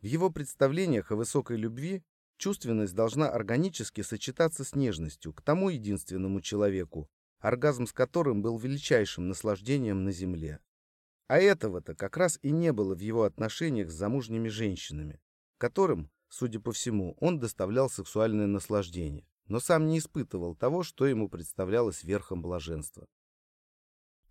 [0.00, 2.02] В его представлениях о высокой любви
[2.36, 9.28] чувственность должна органически сочетаться с нежностью к тому единственному человеку, оргазм с которым был величайшим
[9.28, 10.60] наслаждением на земле.
[11.28, 15.20] А этого-то как раз и не было в его отношениях с замужними женщинами,
[15.58, 21.28] которым, судя по всему, он доставлял сексуальное наслаждение но сам не испытывал того, что ему
[21.28, 23.06] представлялось верхом блаженства.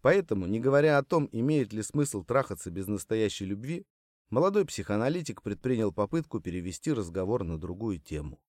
[0.02, 3.86] Поэтому, не говоря о том, имеет ли смысл трахаться без настоящей любви,
[4.30, 8.40] молодой психоаналитик предпринял попытку перевести разговор на другую тему.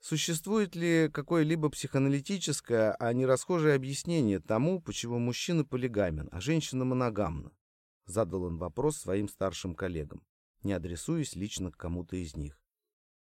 [0.00, 7.52] Существует ли какое-либо психоаналитическое, а не расхожее объяснение тому, почему мужчина полигамен, а женщина моногамна?
[8.04, 10.22] Задал он вопрос своим старшим коллегам,
[10.62, 12.60] не адресуясь лично к кому-то из них.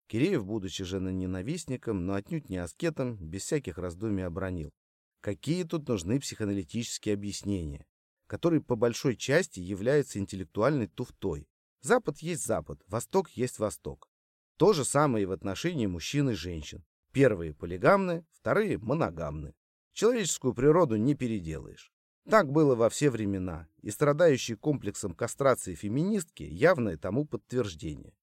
[0.06, 4.72] Киреев, будучи женоненавистником, но отнюдь не аскетом, без всяких раздумий обронил.
[5.20, 7.86] Какие тут нужны психоаналитические объяснения,
[8.26, 11.48] которые по большой части являются интеллектуальной туфтой.
[11.80, 14.08] Запад есть Запад, Восток есть Восток.
[14.56, 16.84] То же самое и в отношении мужчин и женщин.
[17.12, 19.54] Первые полигамны, вторые моногамны.
[19.92, 21.92] Человеческую природу не переделаешь.
[22.28, 28.14] Так было во все времена, и страдающие комплексом кастрации феминистки явное тому подтверждение.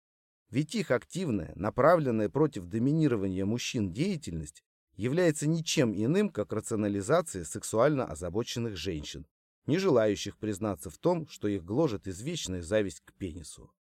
[0.50, 4.64] Ведь их активная, направленная против доминирования мужчин деятельность
[4.96, 9.26] является ничем иным, как рационализация сексуально озабоченных женщин,
[9.66, 13.72] не желающих признаться в том, что их гложет извечная зависть к пенису.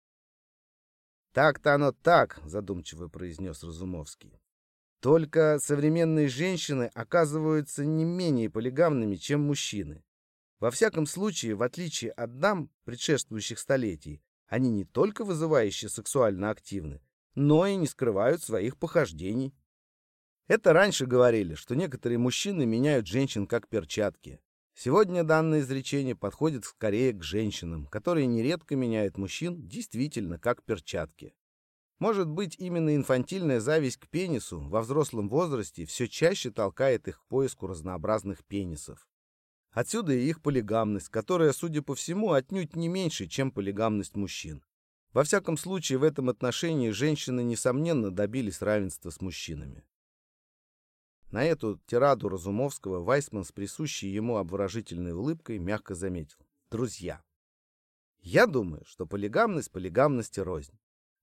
[1.33, 4.39] «Так-то оно так»,— задумчиво произнес Разумовский.
[4.99, 10.03] «Только современные женщины оказываются не менее полигамными, чем мужчины.
[10.59, 17.01] Во всяком случае, в отличие от дам предшествующих столетий, они не только вызывающе сексуально активны,
[17.33, 19.55] но и не скрывают своих похождений.
[20.47, 24.41] Это раньше говорили, что некоторые мужчины меняют женщин как перчатки.
[24.73, 31.33] Сегодня данное изречение подходит скорее к женщинам, которые нередко меняют мужчин действительно как перчатки.
[31.99, 37.27] Может быть, именно инфантильная зависть к пенису во взрослом возрасте все чаще толкает их к
[37.27, 39.07] поиску разнообразных пенисов.
[39.71, 44.63] Отсюда и их полигамность, которая, судя по всему, отнюдь не меньше, чем полигамность мужчин.
[45.13, 49.83] Во всяком случае, в этом отношении женщины, несомненно, добились равенства с мужчинами.
[51.31, 56.37] На эту тираду Разумовского Вайсман с присущей ему обворожительной улыбкой мягко заметил.
[56.69, 57.23] Друзья,
[58.19, 60.77] я думаю, что полигамность полигамности рознь.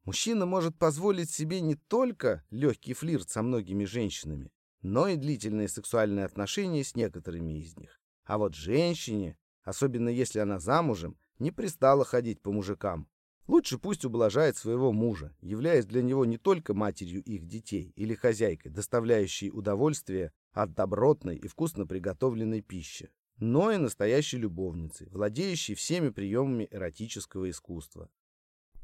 [0.05, 4.51] Мужчина может позволить себе не только легкий флирт со многими женщинами,
[4.81, 8.01] но и длительные сексуальные отношения с некоторыми из них.
[8.25, 13.11] А вот женщине, особенно если она замужем, не пристало ходить по мужикам.
[13.49, 18.71] Лучше пусть ублажает своего мужа, являясь для него не только матерью их детей или хозяйкой,
[18.71, 26.69] доставляющей удовольствие от добротной и вкусно приготовленной пищи, но и настоящей любовницей, владеющей всеми приемами
[26.71, 28.11] эротического искусства.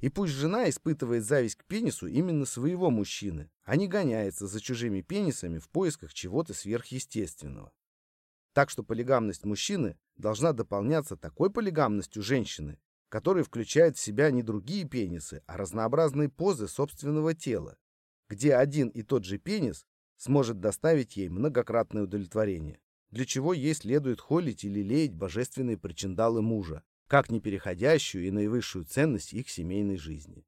[0.00, 5.02] И пусть жена испытывает зависть к пенису именно своего мужчины, а не гоняется за чужими
[5.02, 7.70] пенисами в поисках чего-то сверхъестественного.
[8.54, 12.78] Так что полигамность мужчины должна дополняться такой полигамностью женщины,
[13.14, 17.76] которая включает в себя не другие пенисы, а разнообразные позы собственного тела,
[18.28, 19.86] где один и тот же пенис
[20.16, 26.82] сможет доставить ей многократное удовлетворение, для чего ей следует холить или леять божественные причиндалы мужа,
[27.06, 30.44] как непереходящую и наивысшую ценность их семейной жизни.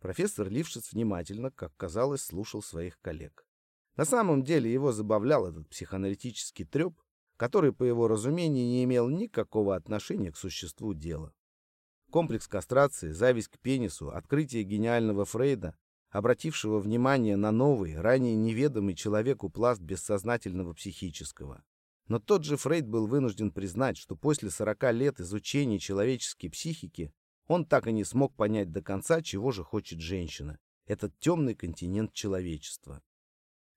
[0.00, 3.46] Профессор Лившиц внимательно, как казалось, слушал своих коллег.
[3.96, 7.00] На самом деле его забавлял этот психоаналитический треп,
[7.36, 11.32] который, по его разумению, не имел никакого отношения к существу дела.
[12.14, 15.76] Комплекс кастрации, зависть к пенису, открытие гениального Фрейда,
[16.10, 21.64] обратившего внимание на новый, ранее неведомый человеку пласт бессознательного психического.
[22.06, 27.12] Но тот же Фрейд был вынужден признать, что после 40 лет изучения человеческой психики
[27.48, 32.12] он так и не смог понять до конца, чего же хочет женщина, этот темный континент
[32.12, 33.02] человечества.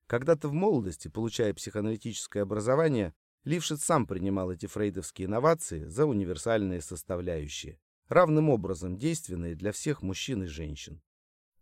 [0.06, 3.16] Когда-то в молодости, получая психоаналитическое образование,
[3.46, 10.44] Лившиц сам принимал эти фрейдовские инновации за универсальные составляющие, равным образом действенные для всех мужчин
[10.44, 11.02] и женщин.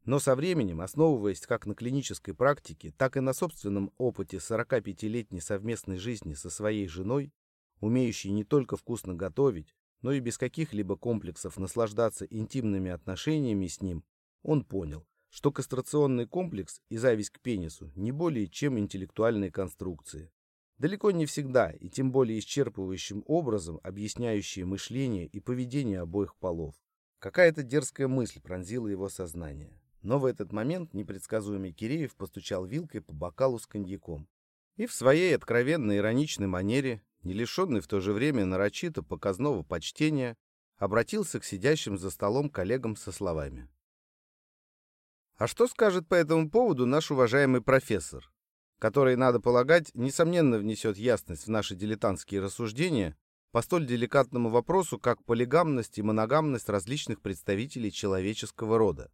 [0.03, 5.97] Но со временем, основываясь как на клинической практике, так и на собственном опыте 45-летней совместной
[5.97, 7.33] жизни со своей женой,
[7.79, 14.03] умеющей не только вкусно готовить, но и без каких-либо комплексов наслаждаться интимными отношениями с ним,
[14.43, 20.31] он понял, что кастрационный комплекс и зависть к пенису не более чем интеллектуальные конструкции.
[20.77, 26.75] Далеко не всегда, и тем более исчерпывающим образом объясняющие мышление и поведение обоих полов.
[27.19, 29.81] Какая-то дерзкая мысль пронзила его сознание.
[30.01, 34.27] Но в этот момент непредсказуемый Киреев постучал вилкой по бокалу с коньяком.
[34.75, 40.35] И в своей откровенно ироничной манере, не лишенной в то же время нарочито показного почтения,
[40.77, 43.69] обратился к сидящим за столом коллегам со словами.
[45.37, 48.29] «А что скажет по этому поводу наш уважаемый профессор,
[48.79, 53.17] который, надо полагать, несомненно внесет ясность в наши дилетантские рассуждения
[53.51, 59.11] по столь деликатному вопросу, как полигамность и моногамность различных представителей человеческого рода?»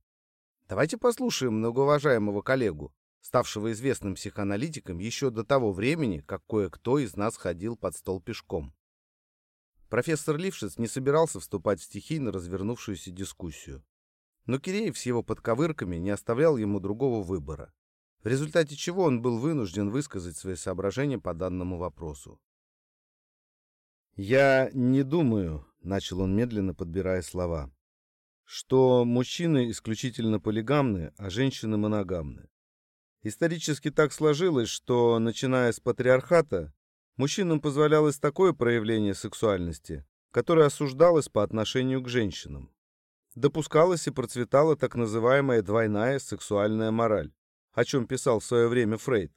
[0.72, 7.36] Давайте послушаем многоуважаемого коллегу, ставшего известным психоаналитиком еще до того времени, как кое-кто из нас
[7.36, 8.74] ходил под стол пешком.
[9.90, 13.84] Профессор Лившиц не собирался вступать в стихийно развернувшуюся дискуссию.
[14.46, 17.74] Но Киреев с его подковырками не оставлял ему другого выбора,
[18.24, 22.40] в результате чего он был вынужден высказать свои соображения по данному вопросу.
[24.16, 27.72] «Я не думаю»,— начал он медленно, подбирая слова,
[28.44, 32.50] что мужчины исключительно полигамны, а женщины моногамны.
[33.24, 36.74] Исторически так сложилось, что, начиная с патриархата,
[37.18, 42.74] мужчинам позволялось такое проявление сексуальности, которое осуждалось по отношению к женщинам.
[43.36, 47.32] Допускалась и процветала так называемая двойная сексуальная мораль,
[47.74, 49.32] о чем писал в свое время Фрейд.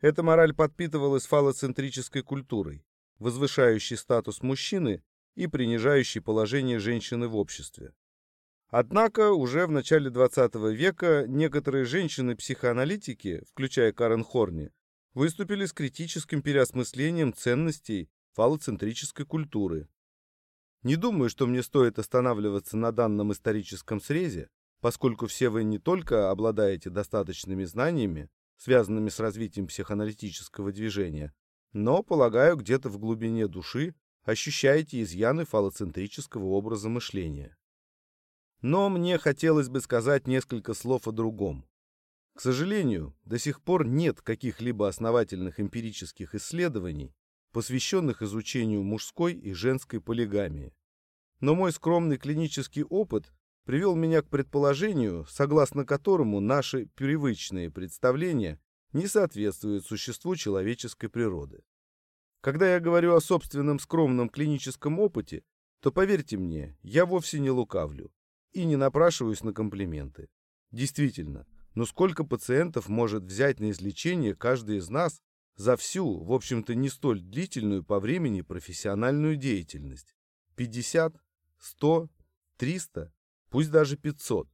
[0.00, 2.84] Эта мораль подпитывалась фалоцентрической культурой,
[3.18, 5.02] возвышающей статус мужчины
[5.34, 7.94] и принижающей положение женщины в обществе.
[8.68, 14.72] Однако уже в начале 20 века некоторые женщины-психоаналитики, включая Карен Хорни,
[15.14, 19.88] выступили с критическим переосмыслением ценностей фалоцентрической культуры.
[20.82, 24.50] Не думаю, что мне стоит останавливаться на данном историческом срезе,
[24.84, 28.28] поскольку все вы не только обладаете достаточными знаниями,
[28.58, 31.32] связанными с развитием психоаналитического движения,
[31.72, 37.56] но, полагаю, где-то в глубине души ощущаете изъяны фалоцентрического образа мышления.
[38.60, 41.66] Но мне хотелось бы сказать несколько слов о другом.
[42.34, 47.14] К сожалению, до сих пор нет каких-либо основательных эмпирических исследований,
[47.52, 50.74] посвященных изучению мужской и женской полигамии.
[51.40, 53.32] Но мой скромный клинический опыт
[53.64, 58.60] привел меня к предположению, согласно которому наши привычные представления
[58.92, 61.64] не соответствуют существу человеческой природы.
[62.40, 65.42] Когда я говорю о собственном скромном клиническом опыте,
[65.80, 68.12] то поверьте мне, я вовсе не лукавлю
[68.52, 70.28] и не напрашиваюсь на комплименты.
[70.70, 75.20] Действительно, но сколько пациентов может взять на излечение каждый из нас
[75.56, 80.14] за всю, в общем-то, не столь длительную по времени профессиональную деятельность?
[80.56, 81.16] 50,
[81.58, 82.10] 100,
[82.58, 83.12] 300,
[83.54, 84.48] пусть даже 500.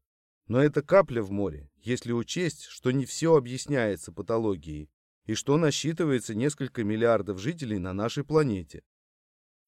[0.47, 4.91] Но это капля в море, если учесть, что не все объясняется патологией
[5.25, 8.83] и что насчитывается несколько миллиардов жителей на нашей планете.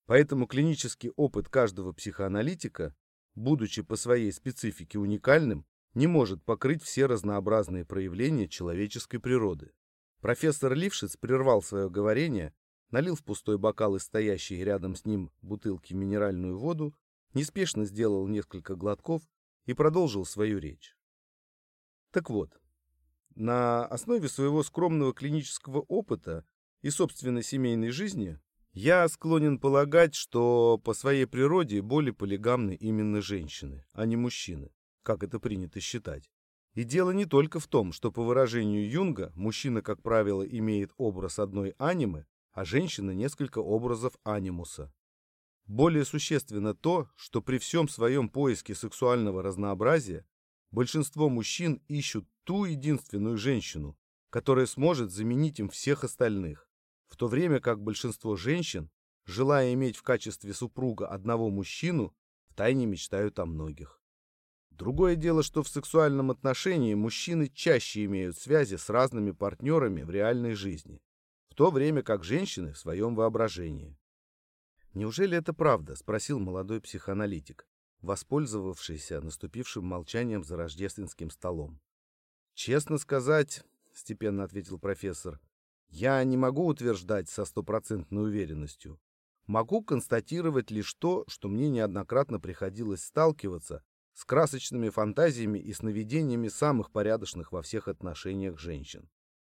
[0.05, 2.95] Поэтому клинический опыт каждого психоаналитика,
[3.35, 5.64] будучи по своей специфике уникальным,
[5.95, 9.72] не может покрыть все разнообразные проявления человеческой природы.
[10.20, 12.53] Профессор Лившиц прервал свое говорение,
[12.91, 16.95] налил в пустой бокал из стоящей рядом с ним бутылки минеральную воду,
[17.35, 19.22] неспешно сделал несколько глотков
[19.66, 20.97] и продолжил свою речь.
[22.11, 22.61] Так вот,
[23.35, 26.45] на основе своего скромного клинического опыта
[26.83, 28.39] и собственной семейной жизни
[28.72, 34.72] я склонен полагать, что по своей природе более полигамны именно женщины, а не мужчины
[35.03, 36.30] как это принято считать.
[36.74, 41.39] И дело не только в том, что по выражению Юнга мужчина, как правило, имеет образ
[41.39, 44.93] одной анимы, а женщина несколько образов анимуса.
[45.66, 50.26] Более существенно то, что при всем своем поиске сексуального разнообразия
[50.70, 53.96] большинство мужчин ищут ту единственную женщину,
[54.30, 56.68] которая сможет заменить им всех остальных,
[57.08, 58.90] в то время как большинство женщин,
[59.24, 62.14] желая иметь в качестве супруга одного мужчину,
[62.48, 64.00] втайне мечтают о многих.
[64.70, 70.54] Другое дело, что в сексуальном отношении мужчины чаще имеют связи с разными партнерами в реальной
[70.54, 71.02] жизни,
[71.48, 73.98] в то время как женщины в своем воображении.
[74.95, 77.66] «Неужели это правда?»– спросил молодой психоаналитик,
[78.03, 81.80] воспользовавшийся наступившим молчанием за рождественским столом.
[82.55, 83.64] «Честно сказать»,–
[83.95, 85.40] степенно ответил профессор,–
[85.88, 89.01] «я не могу утверждать со стопроцентной уверенностью.
[89.47, 93.82] Могу констатировать лишь то, что мне неоднократно приходилось сталкиваться
[94.12, 99.09] с красочными фантазиями и сновидениями самых порядочных во всех отношениях женщин,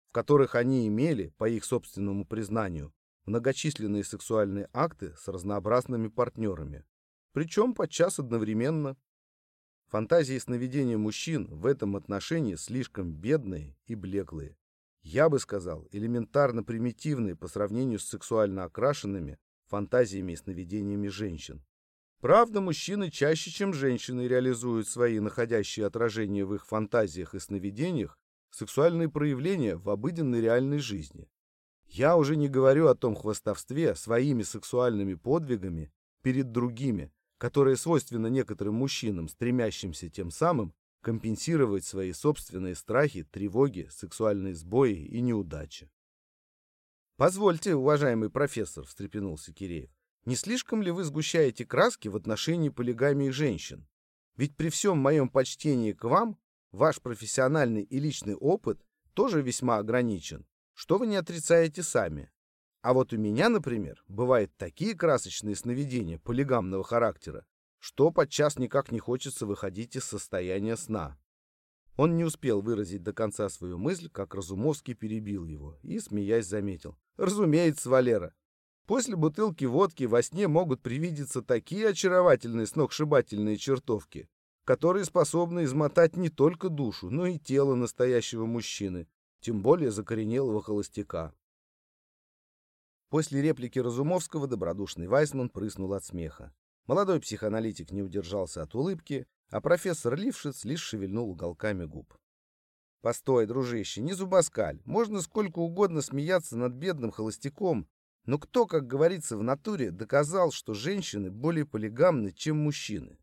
[0.10, 2.94] в которых они имели, по их собственному признанию,
[3.26, 6.84] многочисленные сексуальные акты с разнообразными партнерами,
[7.34, 8.96] причем подчас одновременно.
[9.88, 14.58] Фантазии и сновидения мужчин в этом отношении слишком бедные и блеклые.
[15.02, 21.64] Я бы сказал, элементарно примитивные по сравнению с сексуально окрашенными фантазиями и сновидениями женщин.
[22.22, 28.18] Правда, мужчины чаще, чем женщины, реализуют свои находящие отражение в их фантазиях и сновидениях
[28.50, 31.28] сексуальные проявления в обыденной реальной жизни.
[31.94, 38.74] Я уже не говорю о том хвастовстве своими сексуальными подвигами перед другими, которое свойственно некоторым
[38.74, 45.92] мужчинам, стремящимся тем самым компенсировать свои собственные страхи, тревоги, сексуальные сбои и неудачи.
[47.16, 49.92] «Позвольте, уважаемый профессор»,— встрепенулся Киреев,
[50.26, 53.88] не слишком ли вы сгущаете краски в отношении полигамии женщин?
[54.36, 56.40] Ведь при всем моем почтении к вам,
[56.72, 58.84] ваш профессиональный и личный опыт
[59.14, 62.32] тоже весьма ограничен, что вы не отрицаете сами.
[62.82, 67.46] А вот у меня, например, бывают такие красочные сновидения полигамного характера,
[67.80, 71.18] что подчас никак не хочется выходить из состояния сна.
[71.96, 76.98] Он не успел выразить до конца свою мысль, как Разумовский перебил его и, смеясь, заметил.
[77.18, 78.34] «Разумеется, Валера,
[78.86, 84.28] После бутылки водки во сне могут привидеться такие очаровательные сногсшибательные чертовки,
[84.66, 89.08] которые способны измотать не только душу, но и тело настоящего мужчины,
[89.44, 91.36] тем более закоренелого холостяка.
[93.10, 96.56] После реплики Разумовского добродушный Вайсман прыснул от смеха.
[96.88, 102.18] Молодой психоаналитик не удержался от улыбки, а профессор Лившиц лишь шевельнул уголками губ.
[103.02, 104.82] «Постой, дружище, не зубоскаль.
[104.86, 107.90] Можно сколько угодно смеяться над бедным холостяком,
[108.26, 113.20] но кто, как говорится в натуре, доказал, что женщины более полигамны, чем мужчины?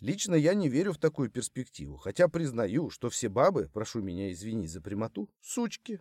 [0.00, 4.70] Лично я не верю в такую перспективу, хотя признаю, что все бабы, прошу меня извинить
[4.70, 6.00] за прямоту, сучки.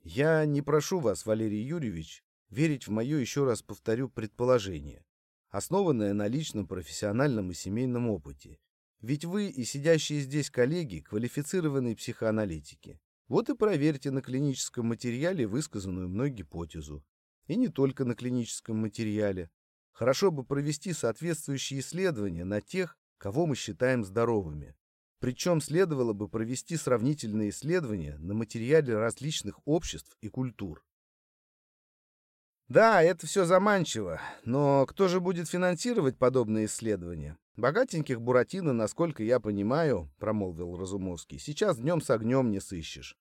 [0.00, 5.04] Я не прошу вас, Валерий Юрьевич, верить в мое, еще раз повторю, предположение,
[5.50, 8.58] основанное на личном профессиональном и семейном опыте.
[9.00, 13.00] Ведь вы и сидящие здесь коллеги– квалифицированные психоаналитики.
[13.28, 17.04] Вот и проверьте на клиническом материале высказанную мной гипотезу.
[17.48, 19.50] И не только на клиническом материале.
[20.02, 24.74] Хорошо бы провести соответствующие исследования на тех, кого мы считаем здоровыми.
[25.20, 30.84] Причем следовало бы провести сравнительные исследования на материале различных обществ и культур.
[32.66, 37.38] Да, это все заманчиво, но кто же будет финансировать подобные исследования?
[37.54, 43.16] Богатеньких Буратино, насколько я понимаю, промолвил Разумовский, сейчас днем с огнем не сыщешь.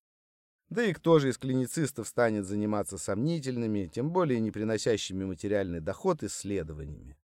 [0.72, 6.24] Да и кто же из клиницистов станет заниматься сомнительными, тем более не приносящими материальный доход
[6.24, 7.18] исследованиями?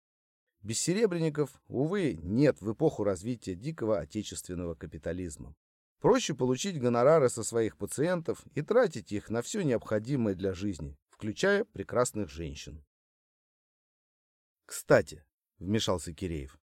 [0.64, 5.56] Без серебряников, увы, нет в эпоху развития дикого отечественного капитализма.
[6.02, 11.66] Проще получить гонорары со своих пациентов и тратить их на все необходимое для жизни, включая
[11.66, 12.84] прекрасных женщин.
[14.66, 15.24] «Кстати»,—
[15.60, 16.60] вмешался Киреев,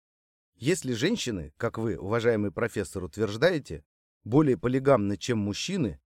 [0.57, 3.85] «если женщины, как вы, уважаемый профессор, утверждаете,
[4.25, 6.01] более полигамны, чем мужчины,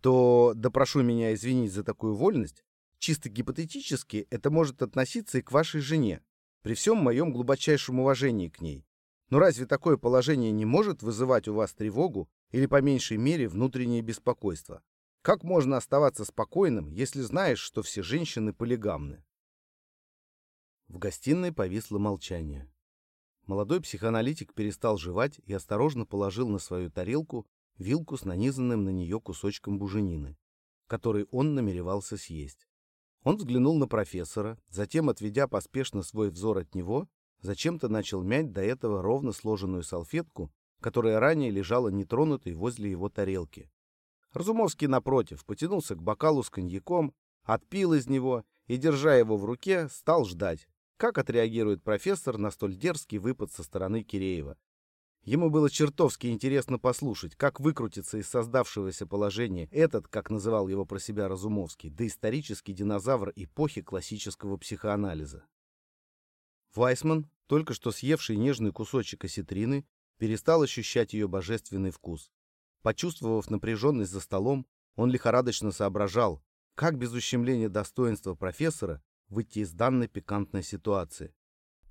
[0.00, 2.64] то, да прошу меня извинить за такую вольность,
[2.98, 6.22] чисто гипотетически это может относиться и к вашей жене,
[6.62, 8.84] при всем моем глубочайшем уважении к ней.
[9.30, 14.02] Но разве такое положение не может вызывать у вас тревогу или, по меньшей мере, внутреннее
[14.02, 14.82] беспокойство?
[15.22, 19.24] Как можно оставаться спокойным, если знаешь, что все женщины полигамны?
[20.86, 22.72] В гостиной повисло молчание.
[23.44, 27.46] Молодой психоаналитик перестал жевать и осторожно положил на свою тарелку
[27.78, 30.36] вилку с нанизанным на нее кусочком буженины,
[30.86, 32.66] который он намеревался съесть.
[33.24, 37.08] Он взглянул на профессора, затем, отведя поспешно свой взор от него,
[37.40, 43.70] зачем-то начал мять до этого ровно сложенную салфетку, которая ранее лежала нетронутой возле его тарелки.
[44.32, 49.88] Разумовский, напротив, потянулся к бокалу с коньяком, отпил из него и, держа его в руке,
[49.88, 54.56] стал ждать, как отреагирует профессор на столь дерзкий выпад со стороны Киреева,
[55.28, 60.98] Ему было чертовски интересно послушать, как выкрутится из создавшегося положения этот, как называл его про
[60.98, 65.44] себя Разумовский, доисторический динозавр эпохи классического психоанализа.
[66.74, 72.32] Вайсман, только что съевший нежный кусочек осетрины, перестал ощущать ее божественный вкус.
[72.80, 74.66] Почувствовав напряженность за столом,
[74.96, 76.42] он лихорадочно соображал,
[76.74, 81.34] как без ущемления достоинства профессора выйти из данной пикантной ситуации.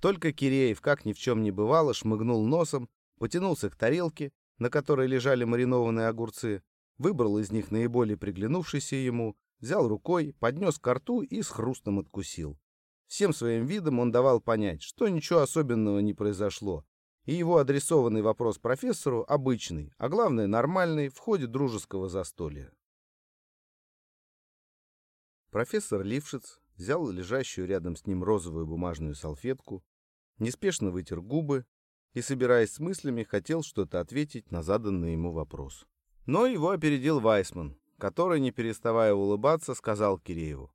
[0.01, 5.07] Только Киреев, как ни в чем не бывало, шмыгнул носом потянулся к тарелке, на которой
[5.07, 6.63] лежали маринованные огурцы,
[6.97, 12.59] выбрал из них наиболее приглянувшийся ему, взял рукой, поднес к рту и с хрустом откусил.
[13.07, 16.85] Всем своим видом он давал понять, что ничего особенного не произошло,
[17.25, 22.71] и его адресованный вопрос профессору обычный, а главное нормальный, в ходе дружеского застолья.
[25.51, 29.83] Профессор Лившиц взял лежащую рядом с ним розовую бумажную салфетку,
[30.37, 31.65] неспешно вытер губы,
[32.17, 35.85] и, собираясь с мыслями, хотел что-то ответить на заданный ему вопрос.
[36.25, 40.73] Но его опередил Вайсман, который, не переставая улыбаться, сказал Кирееву.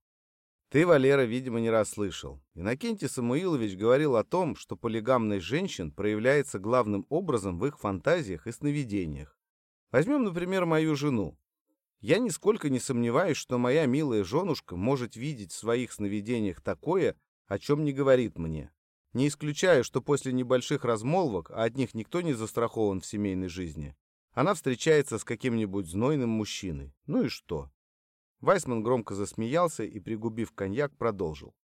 [0.71, 2.41] «Ты, Валера, видимо, не раз слышал.
[2.55, 8.53] Иннокентий Самуилович говорил о том, что полигамность женщин проявляется главным образом в их фантазиях и
[8.53, 9.37] сновидениях.
[9.91, 11.37] Возьмем, например, мою жену.
[12.01, 17.17] Я нисколько не сомневаюсь, что моя милая женушка может видеть в своих сновидениях такое,
[17.49, 18.71] о чем не говорит мне.
[19.13, 23.95] Не исключаю, что после небольших размолвок, а от них никто не застрахован в семейной жизни,
[24.33, 26.95] она встречается с каким-нибудь знойным мужчиной.
[27.07, 27.71] Ну и что?
[28.41, 31.55] Вайсман громко засмеялся и, пригубив коньяк, продолжил.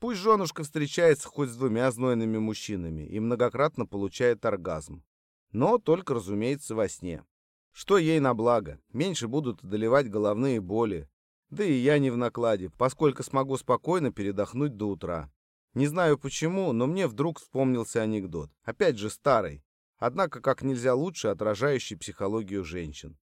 [0.00, 5.04] Пусть женушка встречается хоть с двумя знойными мужчинами и многократно получает оргазм.
[5.52, 7.24] Но только, разумеется, во сне.
[7.72, 8.80] Что ей на благо?
[8.92, 11.08] Меньше будут одолевать головные боли.
[11.50, 15.30] Да и я не в накладе, поскольку смогу спокойно передохнуть до утра.
[15.74, 18.50] Не знаю почему, но мне вдруг вспомнился анекдот.
[18.64, 19.64] Опять же старый,
[19.96, 23.18] однако как нельзя лучше отражающий психологию женщин.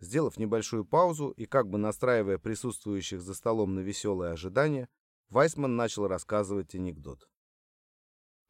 [0.00, 4.88] Сделав небольшую паузу и как бы настраивая присутствующих за столом на веселое ожидание,
[5.28, 7.28] Вайсман начал рассказывать анекдот.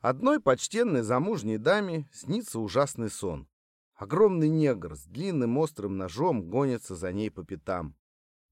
[0.01, 3.49] Одной почтенной замужней даме снится ужасный сон.
[3.95, 7.97] Огромный негр с длинным острым ножом гонится за ней по пятам.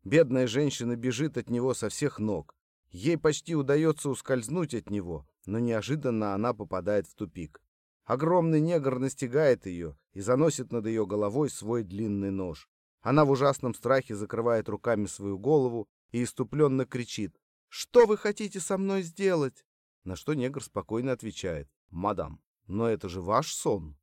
[0.02, 2.56] Бедная женщина бежит от него со всех ног.
[2.90, 7.60] Ей почти удается ускользнуть от него, но неожиданно она попадает в тупик.
[8.04, 12.68] Огромный негр настигает ее и заносит над ее головой свой длинный нож.
[13.00, 17.36] Она в ужасном страхе закрывает руками свою голову и иступленно кричит
[17.68, 19.64] «Что вы хотите со мной сделать?»
[20.04, 23.96] На что негр спокойно отвечает «Мадам, но это же ваш сон».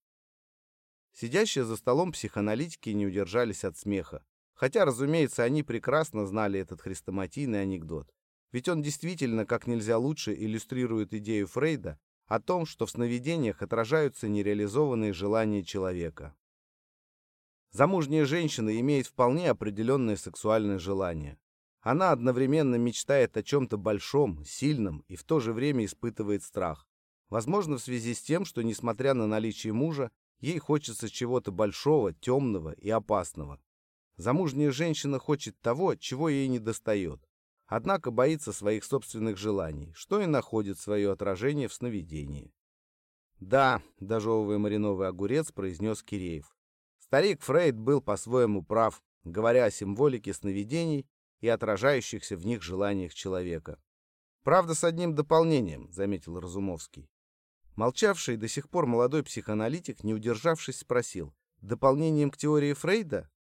[1.13, 7.61] Сидящие за столом психоаналитики не удержались от смеха, хотя, разумеется, они прекрасно знали этот хрестоматийный
[7.61, 8.13] анекдот.
[8.54, 14.30] Ведь он действительно как нельзя лучше иллюстрирует идею Фрейда о том, что в сновидениях отражаются
[14.30, 16.36] нереализованные желания человека.
[17.72, 21.39] Замужняя женщина имеет вполне определенное сексуальное желание.
[21.82, 26.88] Она одновременно мечтает о чем-то большом, сильном и в то же время испытывает страх.
[27.30, 32.72] Возможно, в связи с тем, что, несмотря на наличие мужа, ей хочется чего-то большого, темного
[32.74, 33.60] и опасного.
[34.16, 37.28] Замужняя женщина хочет того, чего ей не достает.
[37.76, 42.53] Однако боится своих собственных желаний, что и находит свое отражение в сновидении.
[43.39, 46.55] «Да»,— дожевывая мариновый огурец, произнес Киреев.
[46.99, 51.07] Старик Фрейд был по-своему прав, говоря о символике сновидений
[51.39, 53.82] и отражающихся в них желаниях человека.
[54.43, 57.09] «Правда, с одним дополнением»,— заметил Разумовский.
[57.76, 63.32] Молчавший до сих пор молодой психоаналитик, не удержавшись, спросил, «Дополнением к теории Фрейда?»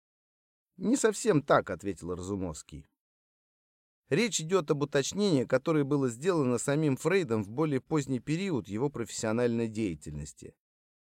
[0.77, 2.89] «Не совсем так»,— ответил Разумовский.
[4.13, 9.67] Речь идет об уточнении, которое было сделано самим Фрейдом в более поздний период его профессиональной
[9.67, 10.53] деятельности.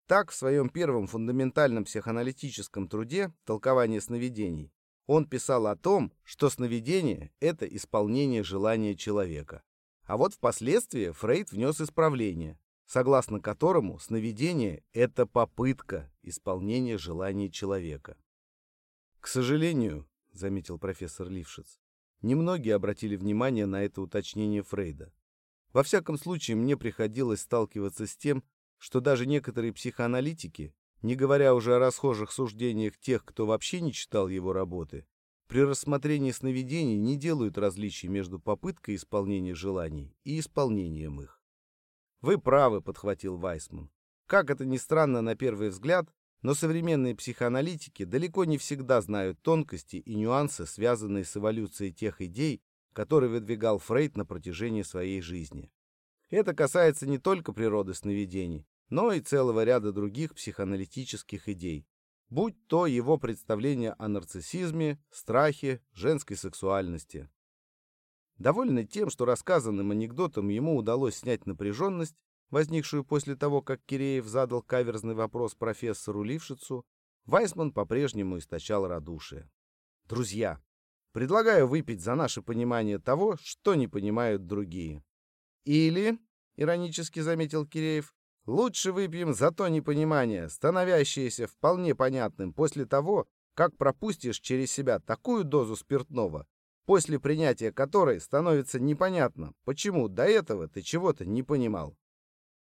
[0.07, 4.71] Так, в своем первом фундаментальном психоаналитическом труде «Толкование сновидений»
[5.07, 9.63] он писал о том, что сновидение— это исполнение желания человека.
[10.05, 18.19] А вот впоследствии Фрейд внес исправление, согласно которому сновидение— это попытка исполнения желания человека.
[19.21, 21.81] «К сожалению»,— заметил профессор Лившиц,
[22.23, 25.13] Немногие обратили внимание на это уточнение Фрейда.
[25.73, 28.45] Во всяком случае, мне приходилось сталкиваться с тем,
[28.77, 34.29] что даже некоторые психоаналитики, не говоря уже о расхожих суждениях тех, кто вообще не читал
[34.29, 35.07] его работы,
[35.47, 41.43] при рассмотрении сновидений не делают различий между попыткой исполнения желаний и исполнением их.
[42.21, 43.91] «Вы правы»,— подхватил Вайсман.
[44.27, 46.09] «Как это ни странно на первый взгляд,
[46.43, 52.63] но современные психоаналитики далеко не всегда знают тонкости и нюансы, связанные с эволюцией тех идей,
[52.93, 55.71] которые выдвигал Фрейд на протяжении своей жизни.
[56.31, 61.87] Это касается не только природы сновидений, но и целого ряда других психоаналитических идей,
[62.29, 67.29] будь то его представление о нарциссизме, страхе, женской сексуальности.
[68.39, 72.17] Довольный тем, что рассказанным анекдотом ему удалось снять напряженность,
[72.51, 76.85] возникшую после того, как Киреев задал каверзный вопрос профессору Лившицу,
[77.27, 79.51] Вайсман по-прежнему источал радушие.
[80.05, 80.61] «Друзья,
[81.13, 85.05] предлагаю выпить за наше понимание того, что не понимают другие».
[85.65, 86.19] «Или,—
[86.57, 88.15] иронически заметил Киреев,—
[88.47, 95.45] лучше выпьем за то непонимание, становящееся вполне понятным после того, как пропустишь через себя такую
[95.45, 96.47] дозу спиртного,
[96.87, 101.97] после принятия которой становится непонятно, почему до этого ты чего-то не понимал.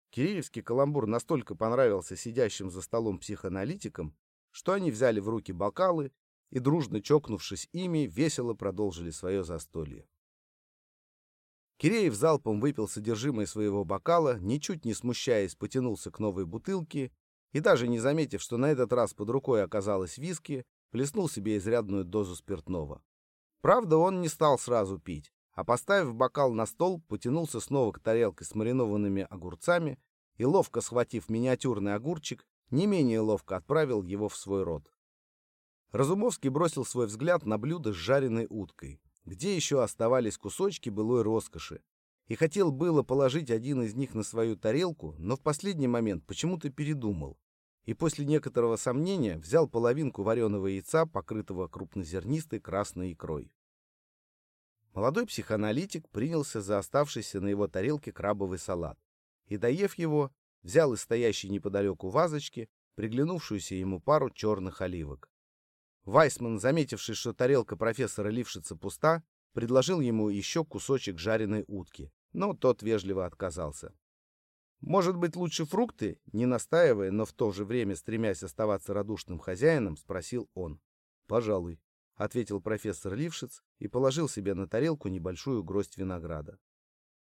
[0.10, 4.16] Киреевский каламбур настолько понравился сидящим за столом психоаналитикам,
[4.52, 6.12] что они взяли в руки бокалы
[6.50, 10.08] и, дружно чокнувшись ими, весело продолжили свое застолье.
[11.78, 17.12] Киреев залпом выпил содержимое своего бокала, ничуть не смущаясь, потянулся к новой бутылке
[17.52, 22.04] и, даже не заметив, что на этот раз под рукой оказалось виски, плеснул себе изрядную
[22.04, 23.04] дозу спиртного.
[23.62, 28.46] Правда, он не стал сразу пить, а поставив бокал на стол, потянулся снова к тарелке
[28.46, 30.00] с маринованными огурцами
[30.38, 34.94] и, ловко схватив миниатюрный огурчик, не менее ловко отправил его в свой рот.
[35.92, 41.82] Разумовский бросил свой взгляд на блюдо с жареной уткой, где еще оставались кусочки былой роскоши,
[42.28, 46.70] и хотел было положить один из них на свою тарелку, но в последний момент почему-то
[46.70, 47.36] передумал,
[47.86, 53.52] и после некоторого сомнения взял половинку вареного яйца, покрытого крупнозернистой красной икрой.
[54.98, 58.98] Молодой психоаналитик принялся за оставшийся на его тарелке крабовый салат
[59.46, 60.32] и, доев его,
[60.64, 65.30] взял из стоящей неподалеку вазочки приглянувшуюся ему пару черных оливок.
[66.06, 69.22] Вайсман, заметивший, что тарелка профессора Лившица пуста,
[69.54, 73.94] предложил ему еще кусочек жареной утки, но тот вежливо отказался.
[74.80, 79.96] «Может быть, лучше фрукты?» Не настаивая, но в то же время стремясь оставаться радушным хозяином,
[79.96, 80.82] спросил он.
[81.28, 81.80] «Пожалуй»,—
[82.18, 86.60] ответил профессор Лившиц и положил себе на тарелку небольшую гроздь винограда.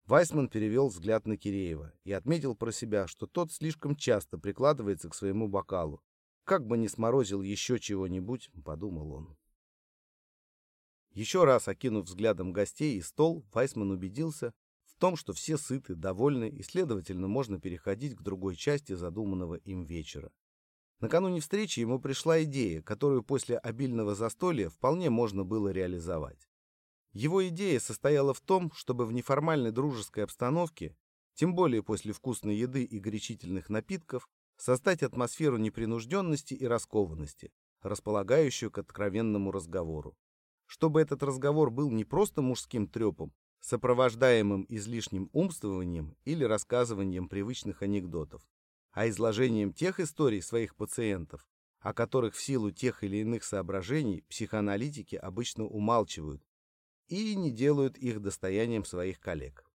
[0.07, 5.15] Вайсман перевел взгляд на Киреева и отметил про себя, что тот слишком часто прикладывается к
[5.15, 6.03] своему бокалу.
[6.45, 9.37] Как бы ни сморозил еще чего-нибудь, подумал он.
[11.11, 16.49] Еще раз окинув взглядом гостей и стол, Вайсман убедился в том, что все сыты, довольны,
[16.49, 20.31] и, следовательно, можно переходить к другой части задуманного им вечера.
[21.01, 26.49] Накануне встречи ему пришла идея, которую после обильного застолья вполне можно было реализовать.
[27.13, 30.97] Его идея состояла в том, чтобы в неформальной дружеской обстановке,
[31.35, 38.79] тем более после вкусной еды и горячительных напитков, создать атмосферу непринужденности и раскованности, располагающую к
[38.79, 40.17] откровенному разговору.
[40.65, 48.43] Чтобы этот разговор был не просто мужским трепом, сопровождаемым излишним умствованием или рассказыванием привычных анекдотов,
[48.97, 51.47] а изложением тех историй своих пациентов,
[51.81, 56.43] о которых в силу тех или иных соображений психоаналитики обычно умалчивают
[57.09, 59.71] и не делают их достоянием своих коллег.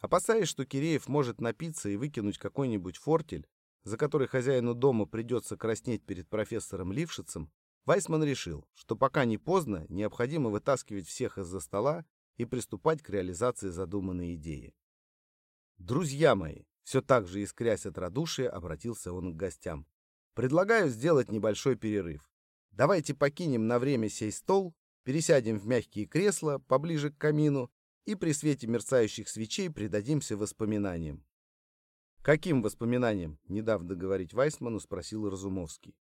[0.00, 3.48] Опасаясь, что Киреев может напиться и выкинуть какой-нибудь фортель,
[3.84, 7.50] за который хозяину дома придется краснеть перед профессором Лившицем,
[7.86, 12.04] Вайсман решил, что пока не поздно, необходимо вытаскивать всех из-за стола
[12.36, 14.74] и приступать к реализации задуманной идеи.
[15.78, 19.86] «Друзья мои!»— все так же искрясь от радушия, обратился он к гостям.
[20.34, 22.30] «Предлагаю сделать небольшой перерыв.
[22.70, 24.74] Давайте покинем на время сей стол,
[25.04, 27.70] пересядем в мягкие кресла поближе к камину
[28.04, 31.24] и при свете мерцающих свечей предадимся воспоминаниям.
[32.22, 35.96] «Каким воспоминаниям?»— недавно говорить Вайсману спросил Разумовский.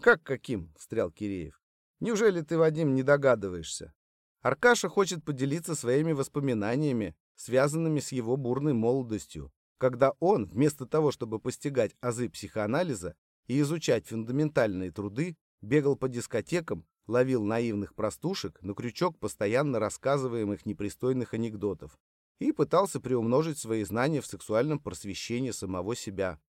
[0.00, 1.62] «Как каким?»— встрял Киреев.
[2.00, 3.94] «Неужели ты, Вадим, не догадываешься?
[4.40, 9.52] Аркаша хочет поделиться своими воспоминаниями, связанными с его бурной молодостью,
[9.82, 13.16] когда он, вместо того, чтобы постигать азы психоанализа
[13.48, 21.34] и изучать фундаментальные труды, бегал по дискотекам, ловил наивных простушек на крючок постоянно рассказываемых непристойных
[21.34, 21.98] анекдотов
[22.38, 26.40] и пытался приумножить свои знания в сексуальном просвещении самого себя.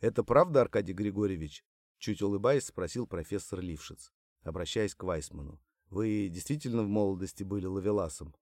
[0.00, 1.66] «Это правда, Аркадий Григорьевич?»
[1.98, 4.10] Чуть улыбаясь, спросил профессор Лившиц,
[4.42, 5.60] обращаясь к Вайсману.
[5.90, 8.34] «Вы действительно в молодости были ловеласом?»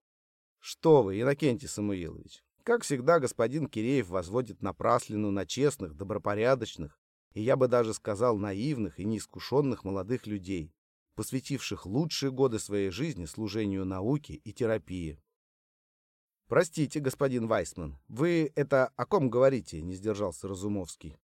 [0.59, 2.44] «Что вы, Иннокентий Самуилович!
[2.65, 6.99] Как всегда, господин Киреев возводит напраслину на честных, добропорядочных,
[7.33, 10.73] и я бы даже сказал наивных и неискушенных молодых людей,
[11.13, 15.21] посвятивших лучшие годы своей жизни служению науке и терапии.
[16.47, 21.19] «Простите, господин Вайсман, вы это о ком говорите?»— не сдержался Разумовский.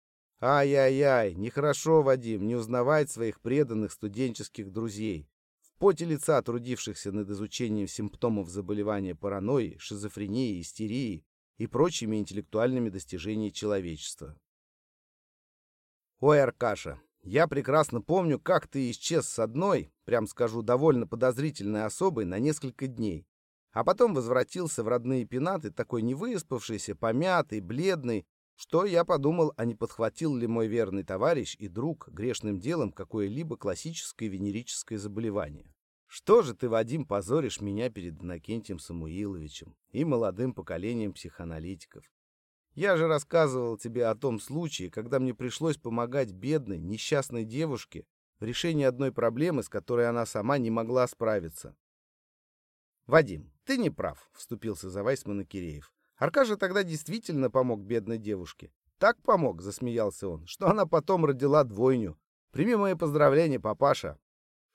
[0.40, 5.28] «Ай-яй-яй, нехорошо, Вадим, не узнавать своих преданных студенческих друзей,
[5.60, 11.25] в поте лица трудившихся над изучением симптомов заболевания паранойи, шизофрении, истерии
[11.58, 14.38] и прочими интеллектуальными достижениями человечества.
[16.20, 22.24] Ой, Аркаша, я прекрасно помню, как ты исчез с одной, прям скажу, довольно подозрительной особой
[22.24, 23.26] на несколько дней,
[23.72, 29.74] а потом возвратился в родные пенаты, такой невыспавшийся, помятый, бледный, что я подумал, а не
[29.74, 35.75] подхватил ли мой верный товарищ и друг грешным делом какое-либо классическое венерическое заболевание.
[36.06, 42.04] Что же ты, Вадим, позоришь меня перед Иннокентием Самуиловичем и молодым поколением психоаналитиков?
[42.74, 48.06] Я же рассказывал тебе о том случае, когда мне пришлось помогать бедной, несчастной девушке
[48.38, 51.74] в решении одной проблемы, с которой она сама не могла справиться.
[53.06, 55.92] «Вадим, ты не прав»,— вступился за Вайсмана Киреев.
[56.16, 58.72] «Аркаша тогда действительно помог бедной девушке.
[58.98, 62.18] Так помог»,— засмеялся он,— «что она потом родила двойню.
[62.50, 64.18] Прими мои поздравления, папаша».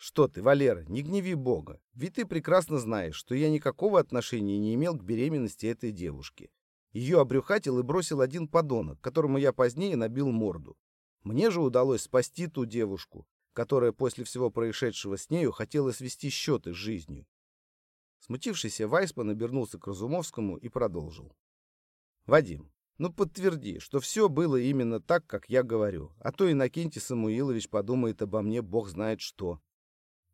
[0.03, 4.73] «Что ты, Валера, не гневи Бога, ведь ты прекрасно знаешь, что я никакого отношения не
[4.73, 6.49] имел к беременности этой девушки.
[6.91, 10.75] Ее обрюхатил и бросил один подонок, которому я позднее набил морду.
[11.21, 16.73] Мне же удалось спасти ту девушку, которая после всего происшедшего с нею хотела свести счеты
[16.73, 17.27] с жизнью.
[18.21, 21.31] Смутившийся Вайсман обернулся к Разумовскому и продолжил.
[22.25, 27.69] «Вадим, ну подтверди, что все было именно так, как я говорю, а то Иннокентий Самуилович
[27.69, 29.61] подумает обо мне бог знает что».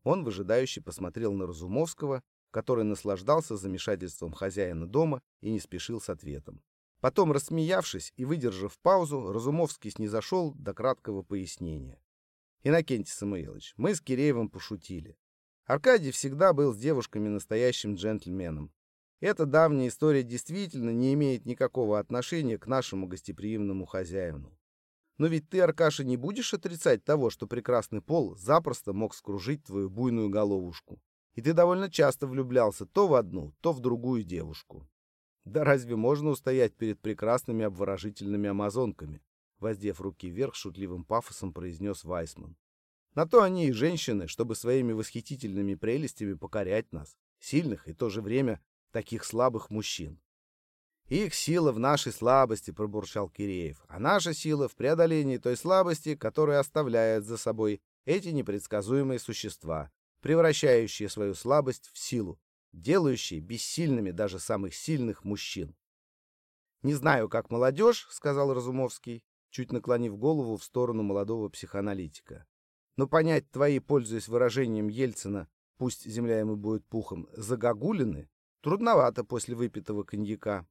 [0.07, 6.63] Он выжидающе посмотрел на Разумовского, который наслаждался замешательством хозяина дома и не спешил с ответом.
[7.01, 12.01] Потом, рассмеявшись и выдержав паузу, Разумовский снизошел до краткого пояснения.
[12.63, 15.17] «Иннокентий Самуилович, мы с Киреевым пошутили.
[15.65, 18.71] Аркадий всегда был с девушками настоящим джентльменом.
[19.19, 24.57] Эта давняя история действительно не имеет никакого отношения к нашему гостеприимному хозяину.
[25.17, 29.89] Но ведь ты, Аркаша, не будешь отрицать того, что прекрасный пол запросто мог скружить твою
[29.89, 30.99] буйную головушку
[31.37, 34.89] и ты довольно часто влюблялся то в одну, то в другую девушку.
[35.45, 39.21] Да разве можно устоять перед прекрасными обворожительными амазонками?
[39.59, 42.57] Воздев руки вверх, шутливым пафосом произнес Вайсман.
[43.13, 48.09] На то они и женщины, чтобы своими восхитительными прелестями покорять нас, сильных и в то
[48.09, 48.59] же время
[48.91, 50.19] таких слабых мужчин.
[51.07, 56.59] «Их сила в нашей слабости»,— пробурчал Киреев, «а наша сила в преодолении той слабости, которая
[56.59, 59.89] оставляет за собой эти непредсказуемые существа,
[60.21, 62.39] превращающие свою слабость в силу,
[62.73, 65.77] делающие бессильными даже самых сильных мужчин.
[66.83, 72.45] «Не знаю, как молодежь»,— сказал Разумовский, чуть наклонив голову в сторону молодого психоаналитика.
[72.97, 75.47] «Но понять твои, пользуясь выражением Ельцина,
[75.77, 78.29] пусть земля ему будет пухом, загогулины,
[78.61, 80.67] трудновато после выпитого коньяка».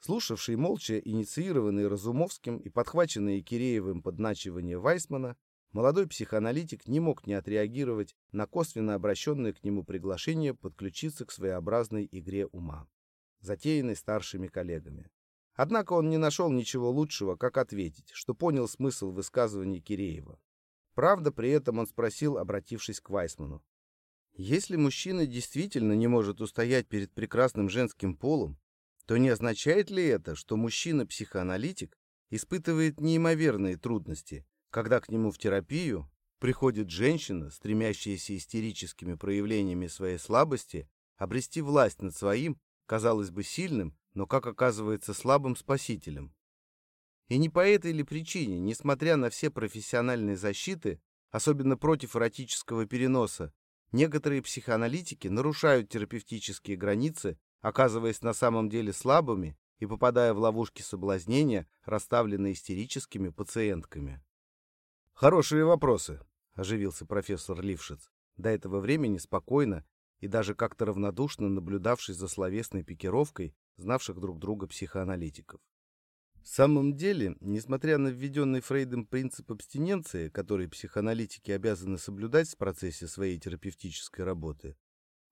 [0.00, 5.36] Слушавший молча инициированный Разумовским и подхваченный Киреевым подначивание Вайсмана,
[5.72, 12.08] молодой психоаналитик не мог не отреагировать на косвенно обращенное к нему приглашение подключиться к своеобразной
[12.10, 12.88] игре ума,
[13.40, 15.10] затеянной старшими коллегами.
[15.54, 20.40] Однако он не нашел ничего лучшего, как ответить, что понял смысл высказывания Киреева.
[20.94, 23.62] Правда, при этом он спросил, обратившись к Вайсману.
[24.32, 28.58] Если мужчина действительно не может устоять перед прекрасным женским полом,
[29.10, 31.98] то не означает ли это, что мужчина-психоаналитик
[32.30, 36.08] испытывает неимоверные трудности, когда к нему в терапию
[36.38, 44.28] приходит женщина, стремящаяся истерическими проявлениями своей слабости обрести власть над своим, казалось бы, сильным, но,
[44.28, 46.32] как оказывается, слабым спасителем.
[47.26, 51.02] И не по этой ли причине, несмотря на все профессиональные защиты,
[51.32, 53.52] особенно против эротического переноса,
[53.90, 61.68] некоторые психоаналитики нарушают терапевтические границы, оказываясь на самом деле слабыми и попадая в ловушки соблазнения,
[61.84, 64.22] расставленные истерическими пациентками.
[65.12, 66.20] «Хорошие вопросы»,—
[66.54, 69.84] оживился профессор Лившиц, до этого времени спокойно
[70.18, 75.60] и даже как-то равнодушно наблюдавший за словесной пикировкой знавших друг друга психоаналитиков.
[76.42, 83.06] В самом деле, несмотря на введенный Фрейдом принцип абстиненции, который психоаналитики обязаны соблюдать в процессе
[83.06, 84.76] своей терапевтической работы,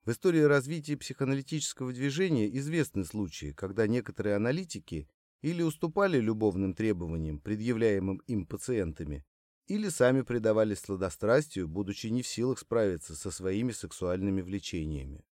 [0.09, 5.07] в истории развития психоаналитического движения известны случаи, когда некоторые аналитики
[5.43, 9.27] или уступали любовным требованиям, предъявляемым им пациентами,
[9.67, 15.27] или сами предавались сладострастию, будучи не в силах справиться со своими сексуальными влечениями.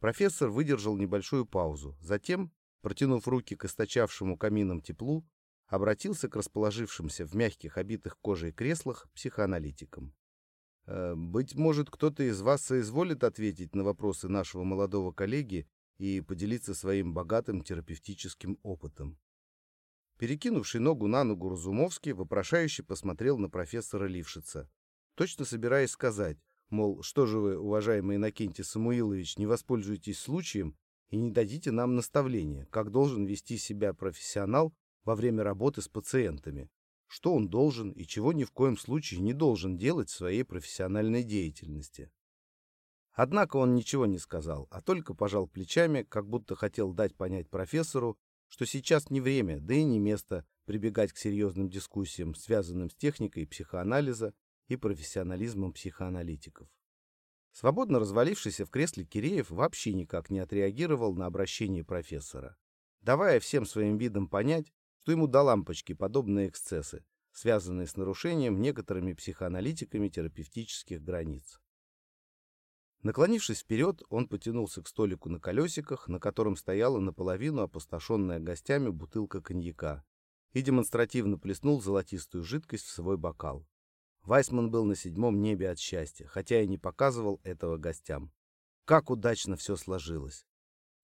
[0.00, 5.28] Профессор выдержал небольшую паузу, затем протянув руки к источавшему камином теплу,
[5.66, 10.14] обратился к расположившимся в мягких, обитых кожей креслах психоаналитикам.
[10.86, 15.66] «Э, «Быть может, кто-то из вас соизволит ответить на вопросы нашего молодого коллеги
[15.98, 19.18] и поделиться своим богатым терапевтическим опытом».
[20.18, 24.70] Перекинувший ногу на ногу Разумовский вопрошающе посмотрел на профессора Лившица,
[25.14, 26.38] точно собираясь сказать,
[26.70, 30.76] мол, что же вы, уважаемый Иннокентий Самуилович, не воспользуетесь случаем
[31.10, 34.74] и не дадите нам наставления, как должен вести себя профессионал
[35.04, 36.70] во время работы с пациентами,
[37.12, 41.22] что он должен и чего ни в коем случае не должен делать в своей профессиональной
[41.22, 42.10] деятельности.
[43.12, 48.16] Однако он ничего не сказал, а только пожал плечами, как будто хотел дать понять профессору,
[48.48, 53.46] что сейчас не время, да и не место прибегать к серьезным дискуссиям, связанным с техникой
[53.46, 54.32] психоанализа
[54.68, 56.66] и профессионализмом психоаналитиков.
[57.50, 62.56] Свободно развалившийся в кресле Киреев вообще никак не отреагировал на обращение профессора,
[63.02, 64.72] давая всем своим видом понять,
[65.02, 71.60] что ему до лампочки подобные эксцессы, связанные с нарушением некоторыми психоаналитиками терапевтических границ.
[73.02, 79.40] Наклонившись вперед, он потянулся к столику на колесиках, на котором стояла наполовину опустошенная гостями бутылка
[79.40, 80.04] коньяка,
[80.52, 83.66] и демонстративно плеснул золотистую жидкость в свой бокал.
[84.22, 88.32] Вайсман был на седьмом небе от счастья, хотя и не показывал этого гостям.
[88.84, 90.46] Как удачно все сложилось.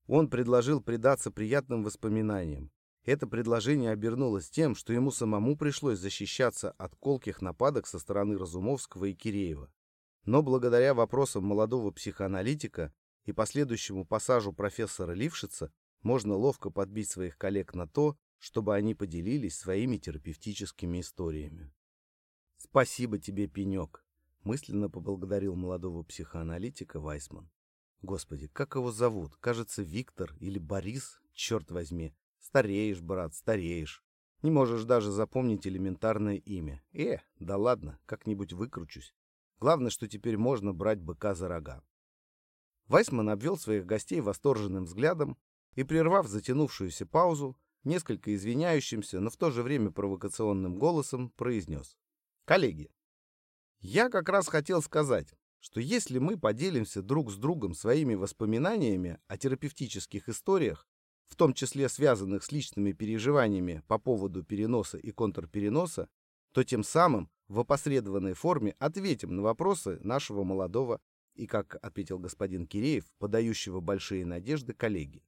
[0.07, 2.71] Он предложил предаться приятным воспоминаниям.
[3.05, 9.07] Это предложение обернулось тем, что ему самому пришлось защищаться от колких нападок со стороны Разумовского
[9.07, 9.73] и Киреева.
[10.25, 12.93] Но благодаря вопросам молодого психоаналитика
[13.25, 15.73] и последующему пассажу профессора Лившица
[16.03, 21.73] можно ловко подбить своих коллег на то, чтобы они поделились своими терапевтическими историями.
[22.57, 24.05] «Спасибо тебе, пенек!»—
[24.45, 27.51] мысленно поблагодарил молодого психоаналитика Вайсман.
[28.03, 29.37] «Господи, как его зовут?
[29.37, 31.21] Кажется, Виктор или Борис?
[31.33, 32.15] Черт возьми!
[32.49, 34.03] Стареешь, брат, стареешь.
[34.41, 36.83] Не можешь даже запомнить элементарное имя.
[36.95, 39.15] Э, да ладно, как-нибудь выкручусь.
[39.61, 41.85] Главное, что теперь можно брать быка за рога».
[42.87, 45.37] Вайсман обвел своих гостей восторженным взглядом
[45.75, 51.99] и, прервав затянувшуюся паузу, несколько извиняющимся, но в то же время провокационным голосом произнес.
[52.47, 52.91] Коллеги,
[53.81, 59.37] я как раз хотел сказать, что если мы поделимся друг с другом своими воспоминаниями о
[59.37, 60.89] терапевтических историях,
[61.29, 66.09] в том числе связанных с личными переживаниями по поводу переноса и контрпереноса,
[66.53, 71.01] то тем самым в опосредованной форме ответим на вопросы нашего молодого
[71.35, 75.23] и, как ответил господин Киреев, подающего большие надежды коллеги.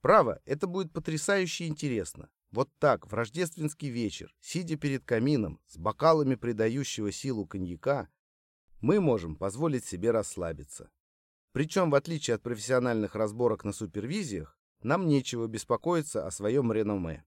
[0.00, 2.30] Право, это будет потрясающе интересно.
[2.50, 8.08] Вот так, в рождественский вечер, сидя перед камином, с бокалами придающего силу коньяка,
[8.80, 10.90] мы можем позволить себе расслабиться.
[11.52, 17.24] Причем, в отличие от профессиональных разборок на супервизиях, нам нечего беспокоиться о своем реноме.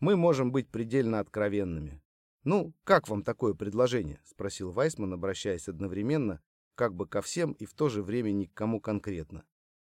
[0.00, 2.02] Мы можем быть предельно откровенными.
[2.44, 6.40] «Ну, как вам такое предложение?»— спросил Вайсман, обращаясь одновременно
[6.74, 9.44] как бы ко всем и в то же время ни к кому конкретно,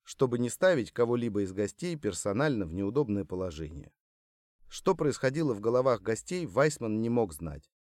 [0.04, 3.94] чтобы не ставить кого-либо из гостей персонально в неудобное положение.
[4.68, 7.72] Что происходило в головах гостей, Вайсман не мог знать.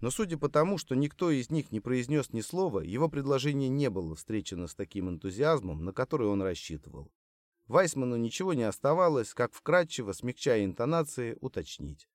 [0.00, 3.88] Но судя по тому, что никто из них не произнес ни слова, его предложение не
[3.88, 7.10] было встречено с таким энтузиазмом, на который он рассчитывал.
[7.66, 12.08] Вайсману ничего не оставалось, как вкратчиво, смягчая интонации, уточнить.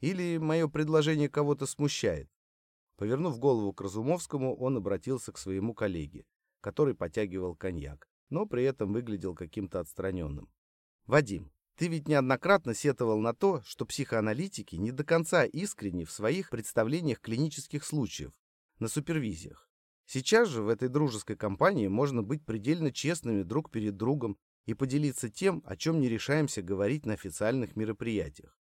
[0.00, 2.30] Или мое предложение кого-то смущает?
[2.96, 6.24] Повернув голову к Разумовскому, он обратился к своему коллеге,
[6.60, 10.50] который потягивал коньяк, но при этом выглядел каким-то отстраненным.
[11.06, 16.50] «Вадим, ты ведь неоднократно сетовал на то, что психоаналитики не до конца искренни в своих
[16.50, 18.32] представлениях клинических случаев,
[18.78, 19.68] на супервизиях.
[20.06, 25.28] Сейчас же в этой дружеской компании можно быть предельно честными друг перед другом и поделиться
[25.28, 28.56] тем, о чем не решаемся говорить на официальных мероприятиях.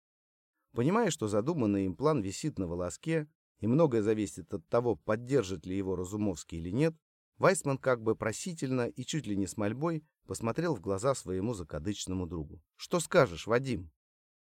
[0.72, 3.28] Понимая, что задуманный им план висит на волоске,
[3.58, 6.94] и многое зависит от того, поддержит ли его Разумовский или нет,
[7.38, 12.26] Вайсман как бы просительно и чуть ли не с мольбой посмотрел в глаза своему закадычному
[12.26, 12.62] другу.
[12.76, 13.90] «Что скажешь, Вадим?»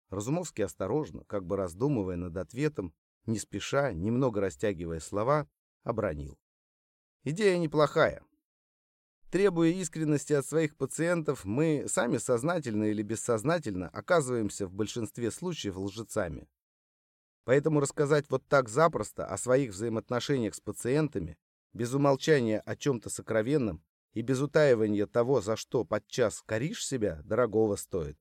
[0.09, 2.93] Разумовский осторожно, как бы раздумывая над ответом,
[3.25, 5.47] не спеша, немного растягивая слова,
[5.83, 6.37] обронил.
[7.23, 8.23] «Идея неплохая.
[9.31, 16.49] Требуя искренности от своих пациентов, мы сами сознательно или бессознательно оказываемся в большинстве случаев лжецами.
[17.45, 21.37] Поэтому рассказать вот так запросто о своих взаимоотношениях с пациентами,
[21.71, 23.81] без умолчания о чем-то сокровенном
[24.11, 28.19] и без утаивания того, за что подчас коришь себя, дорогого стоит.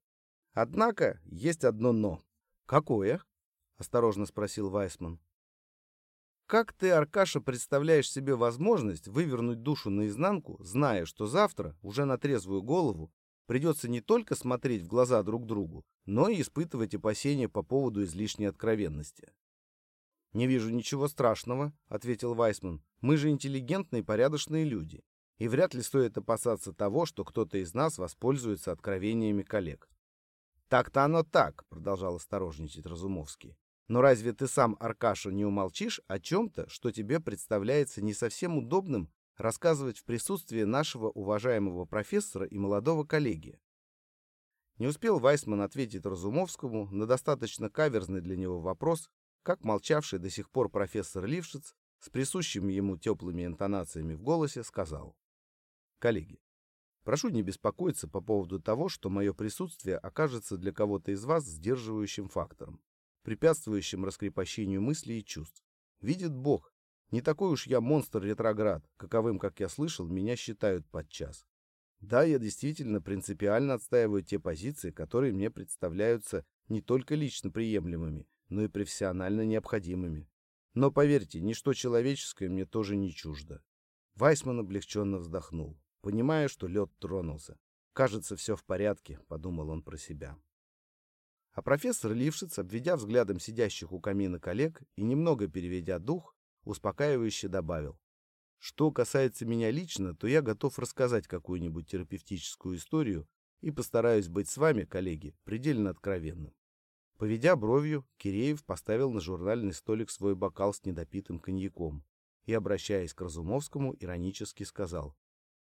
[0.53, 2.23] Однако есть одно «но».
[2.67, 3.21] «Какое?»—
[3.79, 5.19] осторожно спросил Вайсман.
[6.51, 12.61] Как ты, Аркаша, представляешь себе возможность вывернуть душу наизнанку, зная, что завтра, уже на трезвую
[12.61, 13.13] голову,
[13.47, 18.47] придется не только смотреть в глаза друг другу, но и испытывать опасения по поводу излишней
[18.47, 19.33] откровенности?
[20.33, 22.83] «Не вижу ничего страшного»,— ответил Вайсман.
[23.01, 25.05] «Мы же интеллигентные, порядочные люди,
[25.39, 29.89] и вряд ли стоит опасаться того, что кто-то из нас воспользуется откровениями коллег».
[30.67, 33.57] «Так-то оно так»,— продолжал осторожничать Разумовский.
[33.91, 39.11] Но разве ты сам, Аркаша, не умолчишь о чем-то, что тебе представляется не совсем удобным
[39.37, 43.59] рассказывать в присутствии нашего уважаемого профессора и молодого коллеги?
[44.79, 49.11] Не успел Вайсман ответить Разумовскому на достаточно каверзный для него вопрос,
[49.43, 55.17] как молчавший до сих пор профессор Лившиц с присущими ему теплыми интонациями в голосе сказал.
[55.99, 56.39] «Коллеги,
[57.03, 62.29] прошу не беспокоиться по поводу того, что мое присутствие окажется для кого-то из вас сдерживающим
[62.29, 62.81] фактором
[63.23, 65.63] препятствующим раскрепощению мыслей и чувств.
[66.01, 66.73] Видит Бог,
[67.11, 71.45] не такой уж я монстр-ретроград, каковым, как я слышал, меня считают подчас.
[72.01, 78.63] Да, я действительно принципиально отстаиваю те позиции, которые мне представляются не только лично приемлемыми, но
[78.63, 80.29] и профессионально необходимыми.
[80.75, 83.63] Но поверьте, ничто человеческое мне тоже не чуждо.
[84.15, 87.59] Вайсман облегченно вздохнул, понимая, что лед тронулся.
[87.93, 90.39] «Кажется, все в порядке»,— подумал он про себя.
[91.53, 97.99] А профессор Лившиц, обведя взглядом сидящих у камина коллег и немного переведя дух, успокаивающе добавил.
[98.59, 103.27] Что касается меня лично, то я готов рассказать какую-нибудь терапевтическую историю
[103.63, 106.55] и постараюсь быть с вами, коллеги, предельно откровенным.
[107.17, 112.05] Поведя бровью, Киреев поставил на журнальный столик свой бокал с недопитым коньяком
[112.45, 115.17] и, обращаясь к Разумовскому, иронически сказал.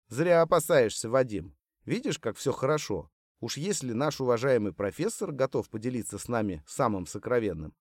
[0.08, 1.56] «Зря опасаешься, Вадим.
[1.86, 3.12] Видишь, как все хорошо.
[3.44, 7.76] Уж если наш уважаемый профессор готов поделиться с нами самым сокровенным,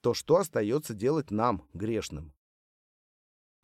[0.00, 2.32] то что остается делать нам, грешным?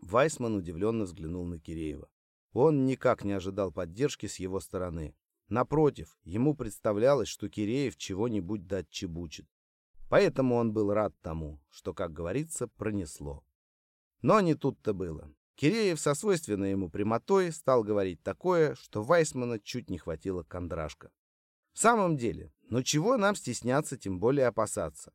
[0.01, 2.09] Вайсман удивленно взглянул на Киреева.
[2.55, 5.15] Он никак не ожидал поддержки с его стороны.
[5.47, 9.47] Напротив, ему представлялось, что Киреев чего-нибудь дать чебучит.
[10.09, 13.45] Поэтому он был рад тому, что, как говорится, пронесло.
[14.23, 15.33] Но не тут-то было.
[15.55, 21.13] Киреев со свойственной ему прямотой стал говорить такое, что Вайсмана чуть не хватило кондрашка.
[21.75, 25.13] В самом деле, ну чего нам стесняться, тем более опасаться?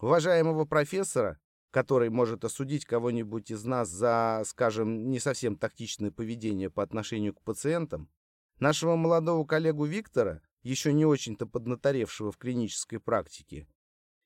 [0.00, 1.38] Уважаемого профессора,
[1.70, 7.42] который может осудить кого-нибудь из нас за, скажем, не совсем тактичное поведение по отношению к
[7.42, 8.10] пациентам,
[8.58, 13.68] нашего молодого коллегу Виктора, еще не очень-то поднаторевшего в клинической практике,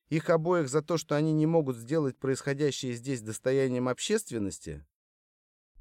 [0.09, 4.87] их обоих за то, что они не могут сделать происходящее здесь достоянием общественности?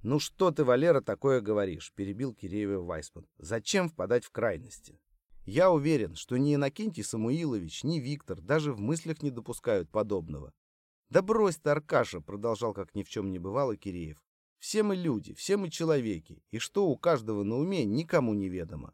[0.01, 3.25] «Ну что ты, Валера, такое говоришь?»– перебил Киреева Вайсман.
[3.37, 4.99] «Зачем впадать в крайности?»
[5.45, 10.53] Я уверен, что ни Иннокентий Самуилович, ни Виктор даже в мыслях не допускают подобного.
[11.09, 14.23] «Да брось ты, Аркаша!»— продолжал, как ни в чем не бывало Киреев.
[14.59, 18.93] «Все мы люди, все мы человеки, и что у каждого на уме, никому не ведомо.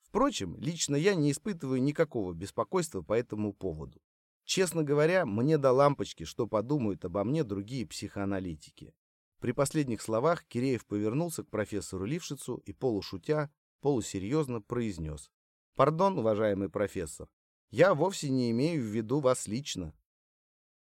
[0.00, 4.00] Впрочем, лично я не испытываю никакого беспокойства по этому поводу.
[4.44, 8.94] Честно говоря, мне до лампочки, что подумают обо мне другие психоаналитики».
[9.40, 13.50] При последних словах Киреев повернулся к профессору Лившицу и полушутя,
[13.80, 15.30] полусерьезно произнес.
[15.76, 17.28] Пардон, уважаемый профессор,
[17.68, 19.92] я вовсе не имею в виду вас лично.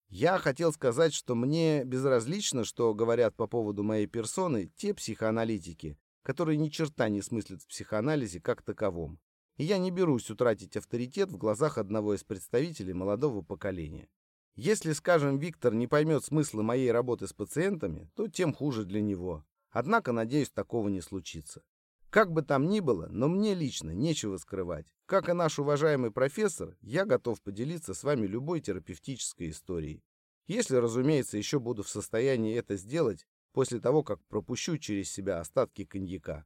[0.06, 6.56] Я хотел сказать, что мне безразлично, что говорят по поводу моей персоны те психоаналитики, которые
[6.56, 9.18] ни черта не смыслят в психоанализе как таковом.
[9.56, 14.08] И я не берусь утратить авторитет в глазах одного из представителей молодого поколения.
[14.54, 19.44] Если, скажем, Виктор не поймет смысла моей работы с пациентами, то тем хуже для него.
[19.70, 21.64] Однако, надеюсь, такого не случится.
[22.10, 24.94] Как бы там ни было, но мне лично нечего скрывать.
[25.06, 30.02] Как и наш уважаемый профессор, я готов поделиться с вами любой терапевтической историей.
[30.46, 35.84] Если, разумеется, еще буду в состоянии это сделать после того, как пропущу через себя остатки
[35.84, 36.44] коньяка.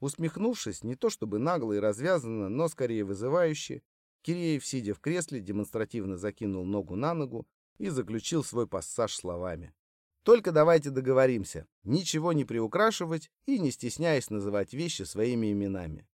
[0.00, 3.82] Усмехнувшись, не то чтобы нагло и развязанно, но скорее вызывающе,
[4.22, 7.46] Киреев, сидя в кресле, демонстративно закинул ногу на ногу
[7.78, 9.74] и заключил свой пассаж словами.
[10.22, 16.06] «Только давайте договоримся, ничего не приукрашивать и не стесняясь называть вещи своими именами.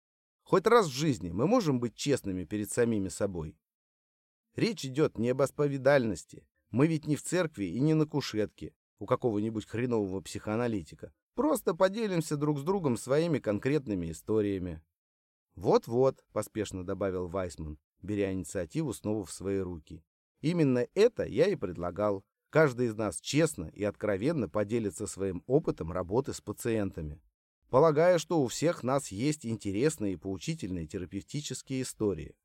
[0.43, 3.57] Хоть раз в жизни мы можем быть честными перед самими собой.
[4.55, 6.47] Речь идет не об исповедальности.
[6.71, 11.13] Мы ведь не в церкви и не на кушетке у какого-нибудь хренового психоаналитика.
[11.35, 14.83] Просто поделимся друг с другом своими конкретными историями.
[15.57, 20.05] «Вот-вот»,— поспешно добавил Вайсман, беря инициативу снова в свои руки.
[20.41, 22.25] «Именно это я и предлагал.
[22.55, 27.21] Каждый из нас честно и откровенно поделится своим опытом работы с пациентами.
[27.69, 32.37] Полагаю, что у всех нас есть интересные и поучительные терапевтические истории.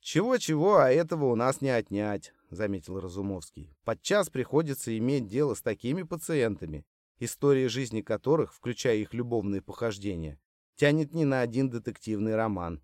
[0.00, 3.72] «Чего-чего, а этого у нас не отнять»,— заметил Разумовский.
[3.84, 6.84] «Подчас приходится иметь дело с такими пациентами,
[7.20, 10.40] история жизни которых, включая их любовные похождения,
[10.74, 12.82] тянет не на один детективный роман.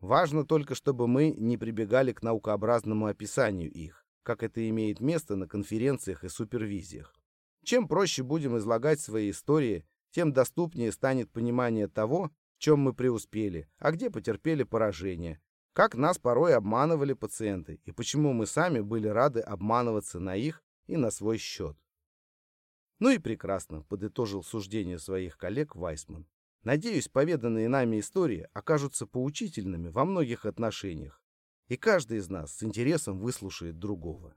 [0.00, 5.46] Важно только, чтобы мы не прибегали к наукообразному описанию их, как это имеет место на
[5.46, 7.14] конференциях и супервизиях.
[7.62, 13.68] Чем проще будем излагать свои истории, тем доступнее станет понимание того, в чем мы преуспели,
[13.78, 15.40] а где потерпели поражение,
[15.72, 20.96] как нас порой обманывали пациенты и почему мы сами были рады обманываться на их и
[20.96, 21.76] на свой счет.
[23.00, 26.26] Ну и прекрасно, подытожил суждение своих коллег Вайсман.
[26.62, 31.23] Надеюсь, поведанные нами истории окажутся поучительными во многих отношениях,
[31.68, 34.34] и каждый из нас с интересом выслушает другого.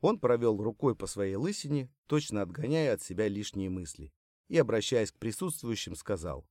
[0.00, 4.12] Он провел рукой по своей лысине, точно отгоняя от себя лишние мысли,
[4.48, 6.46] и, обращаясь к присутствующим, сказал,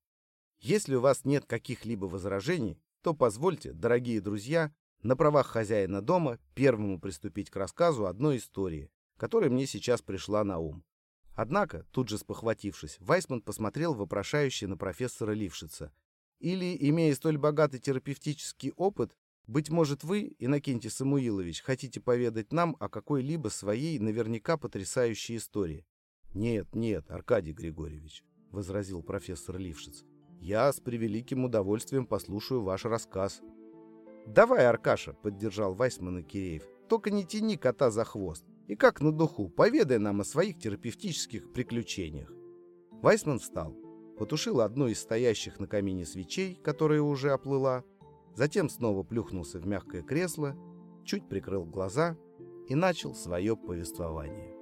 [0.60, 7.00] «Если у вас нет каких-либо возражений, то позвольте, дорогие друзья, на правах хозяина дома первому
[7.00, 10.84] приступить к рассказу одной истории, которая мне сейчас пришла на ум.
[11.36, 15.94] Однако, тут же спохватившись, Вайсман посмотрел вопрошающе на профессора Лившица.
[16.40, 19.16] Или, имея столь богатый терапевтический опыт,
[19.48, 25.86] быть может, вы, Иннокентий Самуилович, хотите поведать нам о какой-либо своей наверняка потрясающей истории?
[26.34, 30.04] Нет, нет, Аркадий Григорьевич,— возразил профессор Лившиц.
[30.40, 33.42] Я с превеликим удовольствием послушаю ваш рассказ.
[34.28, 38.46] «Давай, Аркаша»,— поддержал Вайсман и Киреев,— «только не тяни кота за хвост.
[38.68, 42.32] И как на духу, поведай нам о своих терапевтических приключениях».
[43.02, 43.74] Вайсман встал,
[44.20, 47.86] потушил одну из стоящих на камине свечей, которая уже оплыла,
[48.38, 50.56] затем снова плюхнулся в мягкое кресло,
[51.04, 52.16] чуть прикрыл глаза
[52.68, 54.56] и начал свое повествование.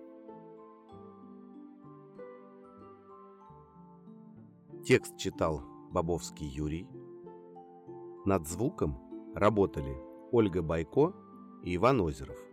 [4.86, 5.62] Текст читал
[5.92, 6.88] Бобовский Юрий.
[8.24, 8.98] Над звуком
[9.36, 9.98] работали
[10.32, 11.14] Ольга Байко
[11.62, 12.45] и Иван Озеров.